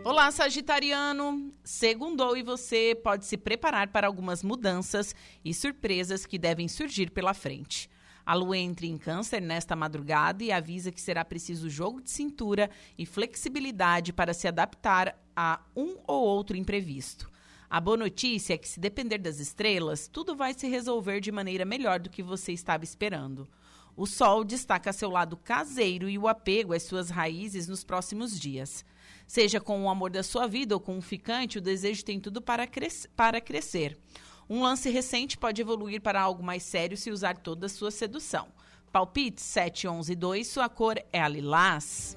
[0.02, 1.52] Olá, Sagitariano!
[1.62, 5.14] Segundou e você pode se preparar para algumas mudanças
[5.44, 7.90] e surpresas que devem surgir pela frente.
[8.26, 12.70] A lua entra em Câncer nesta madrugada e avisa que será preciso jogo de cintura
[12.96, 17.30] e flexibilidade para se adaptar a um ou outro imprevisto.
[17.68, 21.64] A boa notícia é que, se depender das estrelas, tudo vai se resolver de maneira
[21.64, 23.48] melhor do que você estava esperando.
[23.96, 28.84] O Sol destaca seu lado caseiro e o apego às suas raízes nos próximos dias.
[29.26, 32.40] Seja com o amor da sua vida ou com um ficante, o desejo tem tudo
[32.40, 33.98] para, cres para crescer.
[34.48, 38.48] Um lance recente pode evoluir para algo mais sério se usar toda a sua sedução.
[38.92, 42.16] Palpite 711 sua cor é a lilás.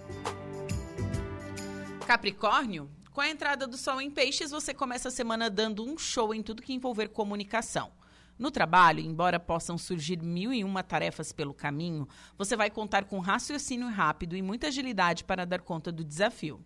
[2.06, 6.34] Capricórnio, com a entrada do Sol em Peixes, você começa a semana dando um show
[6.34, 7.92] em tudo que envolver comunicação.
[8.38, 12.08] No trabalho, embora possam surgir mil e uma tarefas pelo caminho,
[12.38, 16.64] você vai contar com raciocínio rápido e muita agilidade para dar conta do desafio.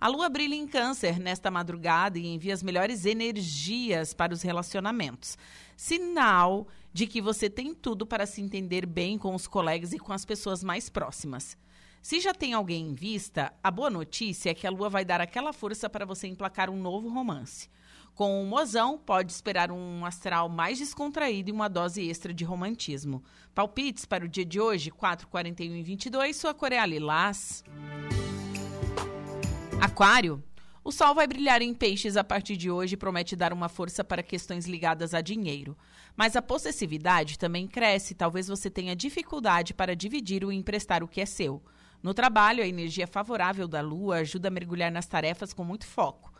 [0.00, 5.38] A lua brilha em Câncer nesta madrugada e envia as melhores energias para os relacionamentos.
[5.76, 10.12] Sinal de que você tem tudo para se entender bem com os colegas e com
[10.12, 11.56] as pessoas mais próximas.
[12.02, 15.20] Se já tem alguém em vista, a boa notícia é que a lua vai dar
[15.20, 17.70] aquela força para você emplacar um novo romance.
[18.14, 23.24] Com o mozão, pode esperar um astral mais descontraído e uma dose extra de romantismo.
[23.54, 27.64] Palpites para o dia de hoje, 4, 41 e 22, sua cor é lilás.
[29.80, 30.42] Aquário.
[30.84, 34.02] O sol vai brilhar em peixes a partir de hoje e promete dar uma força
[34.02, 35.78] para questões ligadas a dinheiro.
[36.16, 41.20] Mas a possessividade também cresce, talvez você tenha dificuldade para dividir ou emprestar o que
[41.20, 41.62] é seu.
[42.02, 46.31] No trabalho, a energia favorável da Lua ajuda a mergulhar nas tarefas com muito foco.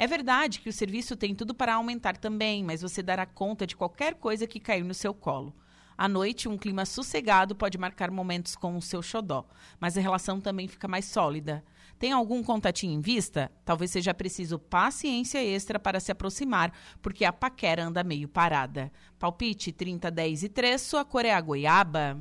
[0.00, 3.76] É verdade que o serviço tem tudo para aumentar também, mas você dará conta de
[3.76, 5.54] qualquer coisa que cair no seu colo.
[5.94, 9.46] À noite, um clima sossegado pode marcar momentos com o seu xodó,
[9.78, 11.62] mas a relação também fica mais sólida.
[11.98, 13.52] Tem algum contatinho em vista?
[13.62, 16.72] Talvez seja preciso paciência extra para se aproximar,
[17.02, 18.90] porque a paquera anda meio parada.
[19.18, 22.18] Palpite 30, 10 e 3, sua cor é a goiaba.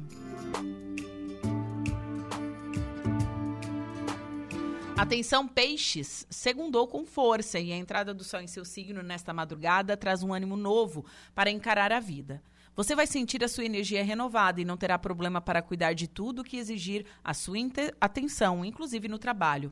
[4.99, 6.27] Atenção, peixes!
[6.29, 10.33] Segundou com força e a entrada do sol em seu signo nesta madrugada traz um
[10.33, 12.43] ânimo novo para encarar a vida.
[12.75, 16.43] Você vai sentir a sua energia renovada e não terá problema para cuidar de tudo
[16.43, 17.55] que exigir a sua
[18.01, 19.71] atenção, inclusive no trabalho.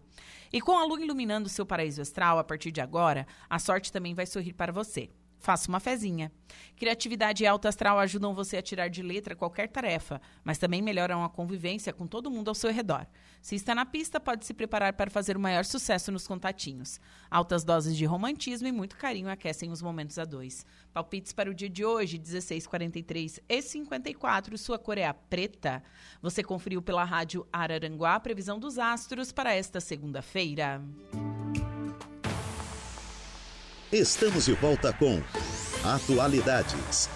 [0.51, 4.13] E com a lua iluminando seu paraíso astral a partir de agora, a sorte também
[4.13, 5.09] vai sorrir para você.
[5.39, 6.31] Faça uma fezinha.
[6.75, 11.23] Criatividade e alto astral ajudam você a tirar de letra qualquer tarefa, mas também melhoram
[11.23, 13.05] a convivência com todo mundo ao seu redor.
[13.41, 16.99] Se está na pista, pode se preparar para fazer o maior sucesso nos contatinhos.
[17.29, 20.65] Altas doses de romantismo e muito carinho aquecem os momentos a dois.
[20.93, 24.57] Palpites para o dia de hoje, 16, 43 e 54.
[24.57, 25.83] Sua cor é a preta.
[26.21, 30.81] Você conferiu pela rádio Araranguá a previsão dos astros para esta segunda-feira.
[33.91, 35.21] Estamos de volta com
[35.81, 37.09] Atualidades.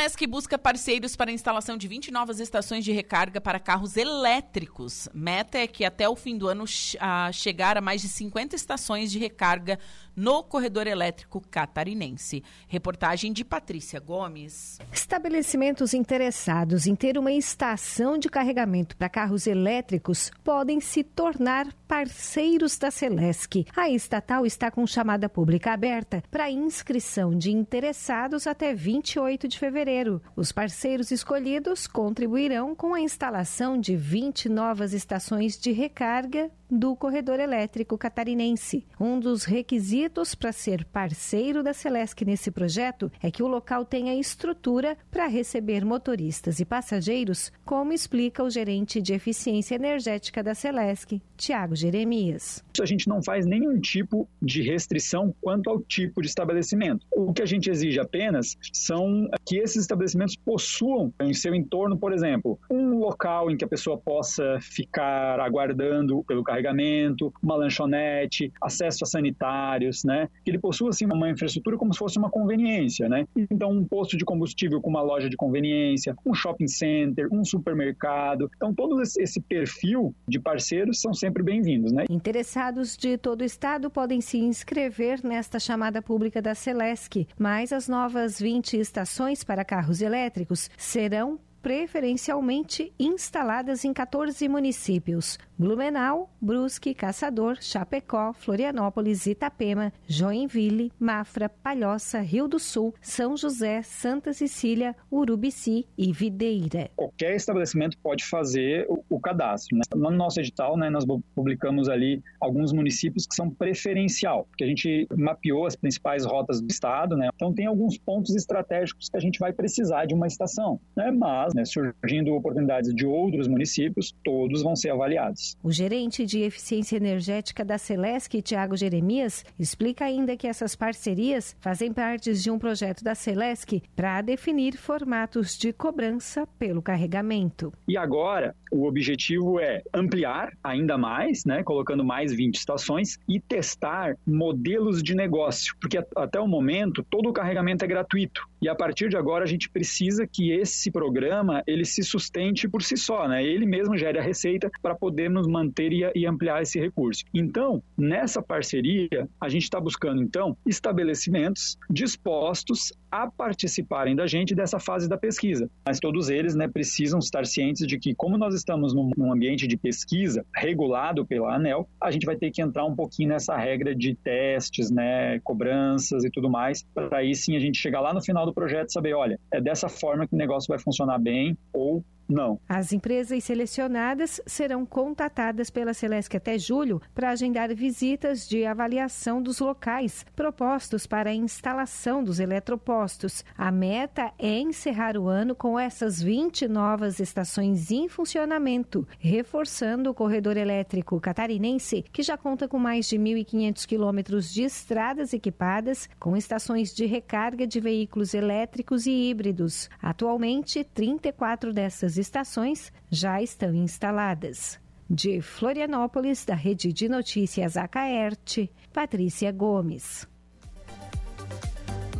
[0.00, 5.06] Celesc busca parceiros para a instalação de 20 novas estações de recarga para carros elétricos.
[5.12, 6.64] Meta é que até o fim do ano
[6.98, 9.78] a chegar a mais de 50 estações de recarga
[10.16, 12.42] no corredor elétrico catarinense.
[12.66, 14.78] Reportagem de Patrícia Gomes.
[14.90, 22.78] Estabelecimentos interessados em ter uma estação de carregamento para carros elétricos podem se tornar parceiros
[22.78, 23.66] da Celesc.
[23.76, 29.89] A estatal está com chamada pública aberta para inscrição de interessados até 28 de fevereiro.
[30.36, 37.40] Os parceiros escolhidos contribuirão com a instalação de 20 novas estações de recarga do corredor
[37.40, 38.86] elétrico catarinense.
[38.98, 44.14] Um dos requisitos para ser parceiro da Celesc nesse projeto é que o local tenha
[44.14, 51.20] estrutura para receber motoristas e passageiros, como explica o gerente de eficiência energética da Celesc,
[51.36, 52.62] Tiago Jeremias.
[52.80, 57.04] A gente não faz nenhum tipo de restrição quanto ao tipo de estabelecimento.
[57.10, 62.12] O que a gente exige apenas são que esses estabelecimentos possuam em seu entorno, por
[62.12, 68.52] exemplo, um local em que a pessoa possa ficar aguardando pelo carregamento carregamento, uma lanchonete,
[68.60, 70.28] acesso a sanitários, né?
[70.44, 73.26] Que ele possua assim uma infraestrutura como se fosse uma conveniência, né?
[73.50, 78.50] Então um posto de combustível com uma loja de conveniência, um shopping center, um supermercado.
[78.56, 82.04] Então todo esse perfil de parceiros são sempre bem-vindos, né?
[82.08, 87.88] Interessados de todo o estado podem se inscrever nesta chamada pública da Celesc, mas as
[87.88, 97.58] novas 20 estações para carros elétricos serão preferencialmente instaladas em 14 municípios: Blumenau, Brusque, Caçador,
[97.60, 106.14] Chapecó, Florianópolis, Itapema, Joinville, Mafra, Palhoça, Rio do Sul, São José, Santa Cecília, Urubici e
[106.14, 106.90] Videira.
[106.96, 109.76] Qualquer estabelecimento pode fazer o, o cadastro.
[109.76, 109.82] Né?
[109.94, 111.04] No nosso edital, né, nós
[111.34, 116.70] publicamos ali alguns municípios que são preferencial, porque a gente mapeou as principais rotas do
[116.70, 117.28] estado, né?
[117.34, 121.10] então tem alguns pontos estratégicos que a gente vai precisar de uma estação, né?
[121.10, 125.49] mas né, surgindo oportunidades de outros municípios, todos vão ser avaliados.
[125.62, 131.92] O gerente de eficiência energética da Celesc, Tiago Jeremias, explica ainda que essas parcerias fazem
[131.92, 137.72] parte de um projeto da Celesc para definir formatos de cobrança pelo carregamento.
[137.88, 144.16] E agora, o objetivo é ampliar ainda mais, né, colocando mais 20 estações e testar
[144.26, 148.48] modelos de negócio, porque até o momento todo o carregamento é gratuito.
[148.62, 152.82] E a partir de agora a gente precisa que esse programa ele se sustente por
[152.82, 153.42] si só, né?
[153.42, 157.24] Ele mesmo gere a receita para podermos manter e, e ampliar esse recurso.
[157.34, 164.78] Então, nessa parceria, a gente está buscando então estabelecimentos dispostos a participarem da gente dessa
[164.78, 165.68] fase da pesquisa.
[165.84, 169.66] Mas todos eles, né, precisam estar cientes de que como nós estamos num, num ambiente
[169.66, 173.94] de pesquisa regulado pela ANEL, a gente vai ter que entrar um pouquinho nessa regra
[173.94, 178.22] de testes, né, cobranças e tudo mais, para aí sim a gente chegar lá no
[178.22, 181.56] final do projeto e saber, olha, é dessa forma que o negócio vai funcionar bem
[181.72, 182.58] ou não.
[182.68, 189.58] As empresas selecionadas serão contatadas pela Celesc até julho para agendar visitas de avaliação dos
[189.58, 193.44] locais propostos para a instalação dos eletropostos.
[193.56, 200.14] A meta é encerrar o ano com essas 20 novas estações em funcionamento, reforçando o
[200.14, 206.36] corredor elétrico catarinense, que já conta com mais de 1.500 quilômetros de estradas equipadas com
[206.36, 209.88] estações de recarga de veículos elétricos e híbridos.
[210.00, 214.78] Atualmente, 34 dessas estações já estão instaladas.
[215.08, 220.28] De Florianópolis, da Rede de Notícias Acaerte, Patrícia Gomes.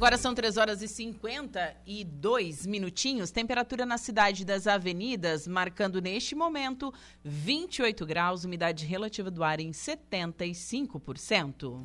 [0.00, 3.30] Agora são 3 horas e 52 minutinhos.
[3.30, 6.90] Temperatura na cidade das avenidas, marcando neste momento
[7.22, 11.84] 28 graus, umidade relativa do ar em 75%.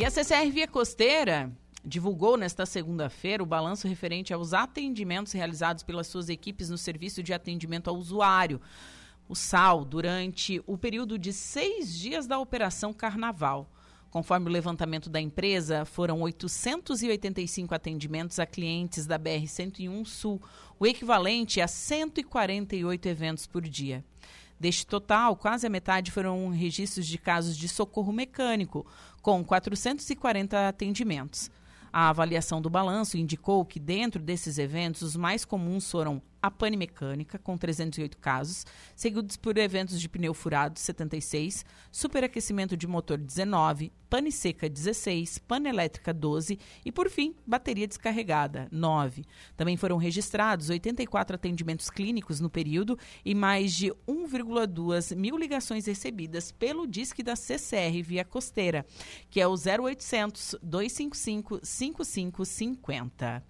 [0.00, 1.52] E a CCR Via Costeira
[1.84, 7.34] divulgou nesta segunda-feira o balanço referente aos atendimentos realizados pelas suas equipes no serviço de
[7.34, 8.62] atendimento ao usuário,
[9.28, 13.70] o SAL, durante o período de seis dias da Operação Carnaval.
[14.10, 20.40] Conforme o levantamento da empresa, foram 885 atendimentos a clientes da BR-101 Sul,
[20.78, 24.02] o equivalente a 148 eventos por dia.
[24.60, 28.86] Deste total, quase a metade foram registros de casos de socorro mecânico,
[29.22, 31.50] com 440 atendimentos.
[31.90, 36.76] A avaliação do balanço indicou que, dentro desses eventos, os mais comuns foram a pane
[36.76, 43.92] mecânica, com 308 casos, seguidos por eventos de pneu furado, 76, superaquecimento de motor, 19,
[44.08, 49.24] pane seca, 16, pane elétrica, 12 e, por fim, bateria descarregada, 9.
[49.56, 56.50] Também foram registrados 84 atendimentos clínicos no período e mais de 1,2 mil ligações recebidas
[56.50, 58.84] pelo Disque da CCR via costeira,
[59.30, 63.44] que é o 0800 255 5550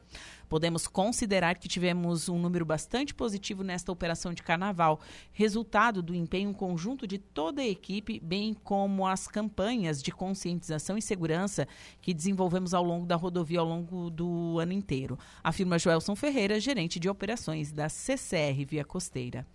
[0.51, 5.01] podemos considerar que tivemos um número bastante positivo nesta operação de carnaval,
[5.33, 11.03] resultado do empenho conjunto de toda a equipe, bem como as campanhas de conscientização e
[11.03, 11.69] segurança
[12.03, 16.99] que desenvolvemos ao longo da rodovia ao longo do ano inteiro, afirma Joelson Ferreira, gerente
[16.99, 19.47] de operações da CCR Via Costeira.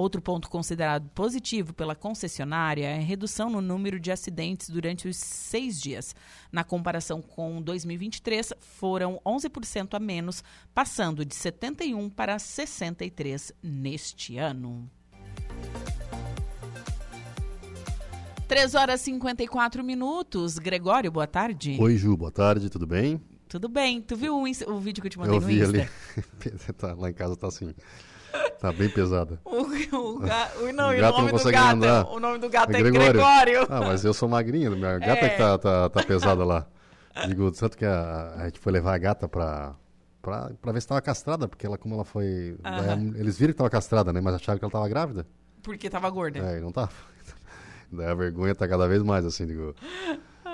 [0.00, 5.18] Outro ponto considerado positivo pela concessionária é a redução no número de acidentes durante os
[5.18, 6.14] seis dias.
[6.50, 10.42] Na comparação com 2023, foram 11% a menos,
[10.72, 14.90] passando de 71 para 63 neste ano.
[18.48, 20.58] 3 horas e 54 minutos.
[20.58, 21.76] Gregório, boa tarde.
[21.78, 23.20] Oi, Ju, boa tarde, tudo bem?
[23.46, 24.00] Tudo bem.
[24.00, 25.72] Tu viu o, o vídeo que eu te mandei eu no Insta?
[25.72, 26.72] Vi ali.
[26.78, 27.74] tá, lá em casa tá assim.
[28.60, 29.40] Tá bem pesada.
[29.92, 32.06] O, o, ga, o, não, o gato o nome não consegue do gato, andar.
[32.06, 33.12] O nome do gato é, é Gregório.
[33.12, 33.66] Gregório.
[33.68, 36.66] Ah, mas eu sou magrinho, minha gata é, que tá, tá, tá pesada lá.
[37.26, 39.74] Digo, tanto que a, a, gente foi levar a gata pra,
[40.22, 42.56] pra, pra ver se tava castrada, porque ela, como ela foi.
[42.58, 43.18] Uh -huh.
[43.18, 44.20] eles viram que tava castrada, né?
[44.20, 45.26] Mas acharam que ela tava grávida.
[45.62, 46.38] Porque tava gorda.
[46.38, 46.92] É, não tava.
[47.90, 49.74] Daí a vergonha tá cada vez mais assim, digo.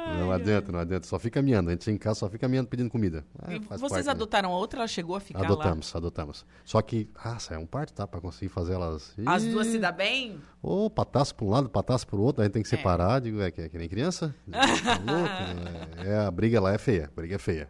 [0.07, 1.07] Ai, não adianta, não adianta.
[1.07, 1.71] Só fica miando.
[1.71, 3.25] A gente em casa só fica miando pedindo comida.
[3.49, 4.55] É, vocês parte, adotaram né?
[4.55, 4.81] outra?
[4.81, 5.65] Ela chegou a ficar adotamos, lá?
[5.65, 6.47] Adotamos, adotamos.
[6.65, 8.07] Só que, ah, é um parto, tá?
[8.07, 9.15] Pra conseguir fazer elas...
[9.27, 10.41] As duas se dá bem?
[10.63, 12.43] Ou pataço pra um lado, pataço pro outro.
[12.43, 12.77] A gente tem que é.
[12.77, 13.21] separar.
[13.21, 14.35] Digo, é que, é que nem criança.
[14.47, 17.11] Louco, é, é, a briga lá é feia.
[17.13, 17.69] A briga é feia.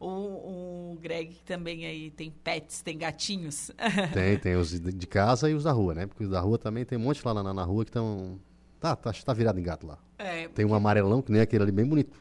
[0.00, 3.70] O, o Greg também aí tem pets, tem gatinhos.
[4.12, 6.06] Tem, tem os de casa e os da rua, né?
[6.06, 8.40] Porque os da rua também tem um monte lá na, na rua que estão
[8.82, 9.96] Tá, tá, tá virado em gato lá.
[10.18, 12.20] É, Tem um amarelão que nem aquele ali, bem bonito.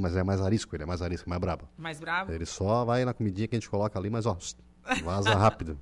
[0.00, 1.68] mas é mais arisco, ele é mais arisco, mais brabo.
[1.76, 2.30] Mais brabo?
[2.32, 4.38] Ele só vai na comidinha que a gente coloca ali, mas ó,
[5.02, 5.76] vaza rápido.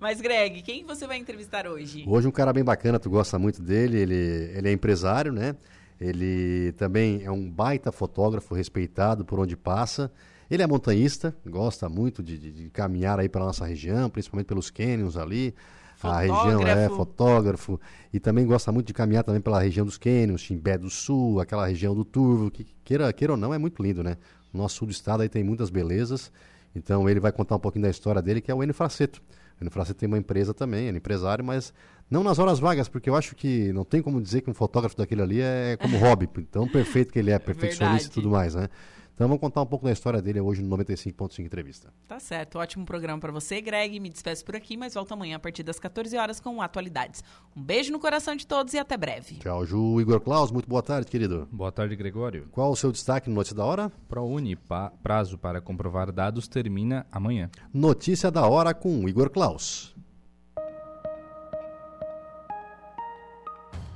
[0.00, 2.04] Mas, Greg, quem você vai entrevistar hoje?
[2.08, 4.16] Hoje um cara bem bacana, tu gosta muito dele, ele,
[4.52, 5.54] ele é empresário, né?
[6.00, 10.10] Ele também é um baita fotógrafo, respeitado por onde passa.
[10.50, 14.70] Ele é montanhista, gosta muito de, de, de caminhar aí pela nossa região, principalmente pelos
[14.70, 15.54] cânions ali
[16.10, 17.80] a região, é, fotógrafo,
[18.12, 21.66] e também gosta muito de caminhar também pela região dos Cânions, Chimbé do Sul, aquela
[21.66, 24.16] região do Turvo, que queira, queira ou não, é muito lindo, né?
[24.52, 26.30] O nosso sul do estado aí tem muitas belezas,
[26.74, 29.20] então ele vai contar um pouquinho da história dele, que é o Enio Fraceto.
[29.58, 31.72] O Enio Fraceto tem uma empresa também, ele é empresário, mas
[32.10, 34.96] não nas horas vagas, porque eu acho que não tem como dizer que um fotógrafo
[34.96, 38.68] daquele ali é como hobby, tão perfeito que ele é, perfeccionista e tudo mais, né?
[39.14, 41.92] Então vamos contar um pouco da história dele hoje no 95.5 Entrevista.
[42.08, 44.00] Tá certo, ótimo programa para você, Greg.
[44.00, 47.22] Me despeço por aqui, mas volto amanhã a partir das 14 horas com atualidades.
[47.56, 49.36] Um beijo no coração de todos e até breve.
[49.36, 50.00] Tchau, Ju.
[50.00, 51.48] Igor Klaus, muito boa tarde, querido.
[51.52, 52.48] Boa tarde, Gregório.
[52.50, 53.92] Qual o seu destaque no Notícia da Hora?
[54.08, 54.58] ProUni,
[55.00, 57.48] prazo para comprovar dados termina amanhã.
[57.72, 59.94] Notícia da Hora com Igor Klaus.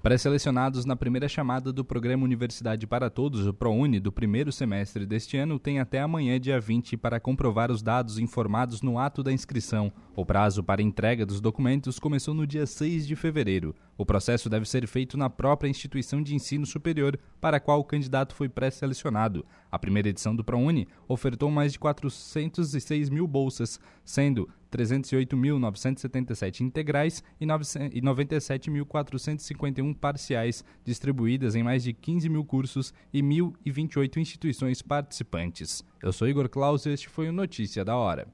[0.00, 5.36] Pré-selecionados na primeira chamada do Programa Universidade para Todos, o ProUni, do primeiro semestre deste
[5.36, 9.92] ano, têm até amanhã, dia 20, para comprovar os dados informados no ato da inscrição.
[10.14, 13.74] O prazo para entrega dos documentos começou no dia 6 de fevereiro.
[13.96, 17.84] O processo deve ser feito na própria instituição de ensino superior para a qual o
[17.84, 19.44] candidato foi pré-selecionado.
[19.70, 27.46] A primeira edição do ProUni ofertou mais de 406 mil bolsas, sendo 308.977 integrais e
[27.46, 35.84] 97.451 parciais, distribuídas em mais de 15 mil cursos e 1.028 instituições participantes.
[36.02, 38.28] Eu sou Igor Claus e este foi o Notícia da Hora.